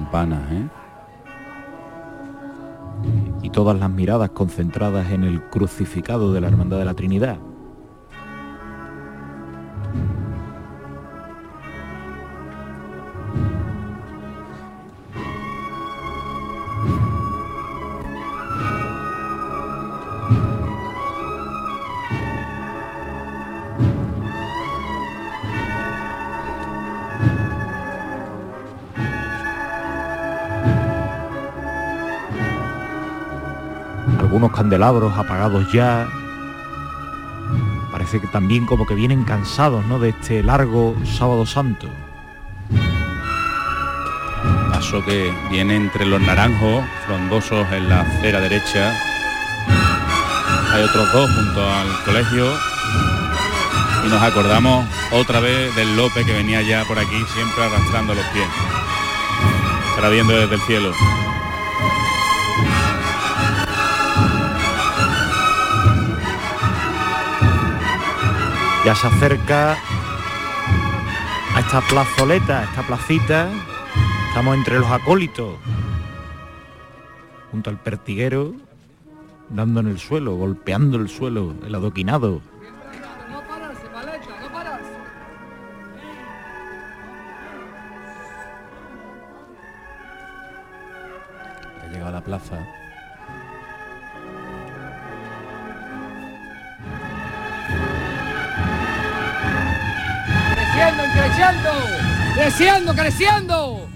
[0.09, 0.68] Campanas, ¿eh?
[3.42, 7.38] y todas las miradas concentradas en el crucificado de la Hermandad de la Trinidad.
[34.89, 36.09] Candelabros apagados ya.
[37.93, 39.99] Parece que también como que vienen cansados, ¿no?
[39.99, 41.89] De este largo sábado santo.
[44.70, 48.95] Paso que viene entre los naranjos, frondosos en la acera derecha.
[50.72, 52.47] Hay otros dos junto al colegio.
[54.07, 58.24] y nos acordamos otra vez del Lope que venía ya por aquí siempre arrastrando los
[58.26, 58.49] pies.
[59.91, 60.93] Estará viendo desde el cielo.
[68.85, 69.76] Ya se acerca
[71.55, 73.51] a esta plazoleta, a esta placita.
[74.29, 75.57] Estamos entre los acólitos.
[77.51, 78.55] Junto al pertiguero,
[79.49, 82.41] dando en el suelo, golpeando el suelo, el adoquinado.
[102.59, 103.88] Creciendo, creciendo.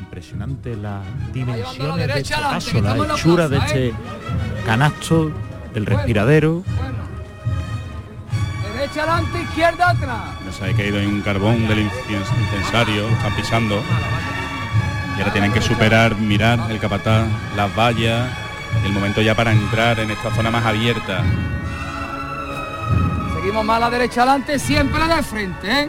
[0.00, 3.94] Impresionante la dimensión de este paso, la hechura de plaza, este ¿eh?
[4.64, 5.30] canasto,
[5.74, 6.64] del respiradero.
[8.72, 10.20] Derecha adelante, izquierda atrás.
[10.44, 13.82] No se ha caído en un carbón del incensario, están pisando.
[15.16, 18.30] Y ahora tienen que superar, mirar el capataz, las vallas,
[18.84, 21.22] el momento ya para entrar en esta zona más abierta.
[23.40, 25.88] Seguimos más a la derecha adelante, siempre de frente, ¿eh?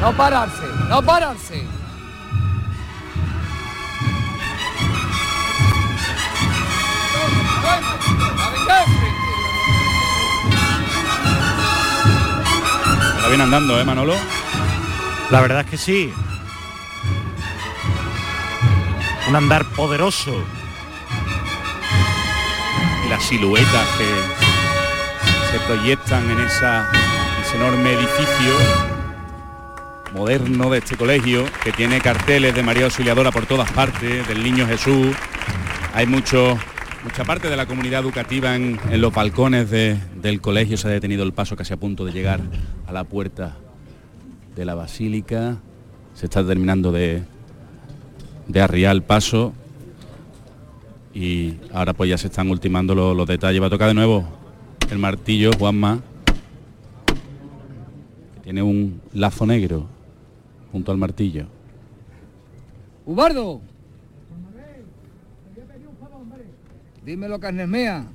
[0.00, 1.64] No pararse, no pararse.
[13.14, 14.14] Ahora viene andando, ¿eh, Manolo?
[15.30, 16.12] La verdad es que sí.
[19.28, 20.44] Un andar poderoso.
[23.08, 24.06] Las siluetas que
[25.52, 26.86] se proyectan en esa,
[27.46, 28.54] ese enorme edificio
[30.14, 34.66] moderno de este colegio que tiene carteles de María Auxiliadora por todas partes, del Niño
[34.66, 35.14] Jesús.
[35.94, 36.56] Hay mucho,
[37.04, 40.76] mucha parte de la comunidad educativa en, los balcones de- del colegio.
[40.76, 42.40] Se ha detenido el paso casi a punto de llegar
[42.86, 43.56] a la puerta
[44.56, 45.56] de la basílica.
[46.14, 47.22] Se está terminando de,
[48.48, 49.52] de arriar el paso.
[51.14, 53.62] Y ahora pues ya se están ultimando los, los detalles.
[53.62, 54.24] Va a tocar de nuevo
[54.90, 56.00] el martillo, Juanma.
[58.34, 59.86] que Tiene un lazo negro
[60.72, 61.46] junto al martillo.
[63.06, 63.60] Ubardo.
[67.04, 68.06] Dímelo, Carnesmea.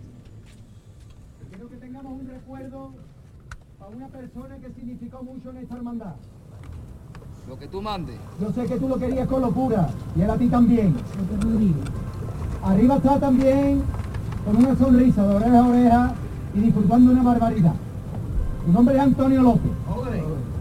[1.52, 2.92] Quiero que tengamos un recuerdo
[3.78, 6.16] para una persona que significó mucho en esta hermandad.
[7.48, 8.18] Lo que tú mandes.
[8.42, 10.96] Yo sé que tú lo querías con locura y él a ti también.
[12.64, 13.84] Arriba está también
[14.46, 16.14] con una sonrisa de oreja a oreja
[16.54, 17.74] y disfrutando una barbaridad.
[18.66, 19.72] Tu nombre es Antonio López.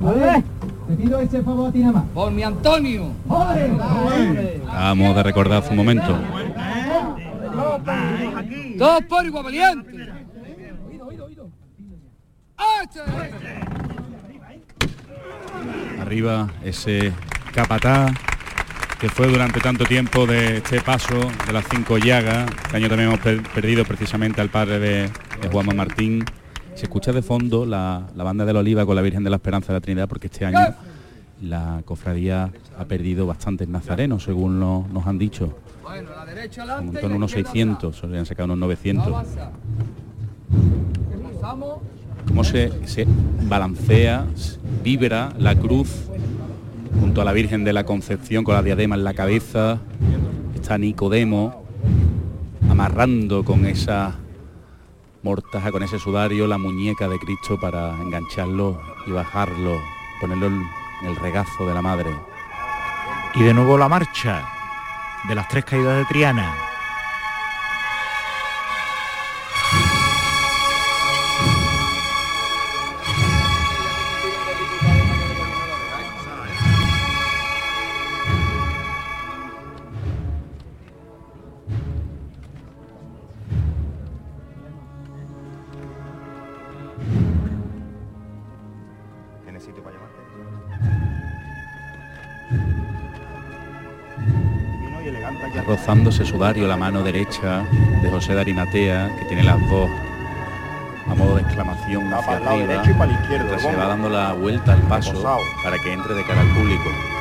[0.00, 0.44] ¿Vale?
[0.88, 2.04] Te pido ese favor a ti nada más.
[2.14, 3.10] Por mi Antonio.
[3.28, 3.72] ¡Joder!
[4.68, 6.18] Acabamos de recordar hace un momento.
[8.76, 10.08] Dos por igual valiente.
[16.00, 17.12] Arriba ese
[17.52, 18.12] capataz
[19.00, 21.14] que fue durante tanto tiempo de este paso
[21.46, 22.50] de las cinco llagas.
[22.64, 25.02] Este año también hemos per- perdido precisamente al padre de,
[25.40, 26.24] de Juanma Martín.
[26.74, 29.36] Se escucha de fondo la, la banda de la Oliva con la Virgen de la
[29.36, 30.74] Esperanza de la Trinidad porque este año
[31.42, 35.56] la cofradía ha perdido bastantes nazarenos, según nos han dicho.
[36.26, 36.92] Derecha Un adelante.
[37.00, 39.06] montón, unos 600, solían sacar unos 900.
[39.06, 39.50] Avanza.
[41.34, 41.78] Pasamos.
[42.26, 43.06] cómo se, se
[43.44, 44.26] balancea,
[44.84, 45.88] vibra la cruz
[47.00, 49.78] junto a la Virgen de la Concepción con la diadema en la cabeza.
[50.54, 51.64] Está Nicodemo
[52.70, 54.16] amarrando con esa
[55.22, 59.80] mortaja, con ese sudario, la muñeca de Cristo para engancharlo y bajarlo,
[60.20, 60.62] ponerlo en
[61.04, 62.10] el regazo de la Madre.
[63.34, 64.48] Y de nuevo la marcha
[65.28, 66.67] de las tres caídas de Triana.
[96.10, 97.64] Ese sudario la mano derecha
[98.02, 98.42] de José de
[99.18, 99.88] que tiene las dos
[101.08, 104.34] a modo de exclamación Va hacia arriba, y para izquierdo, mientras se va dando la
[104.34, 105.24] vuelta al paso
[105.64, 107.17] para que entre de cara al público.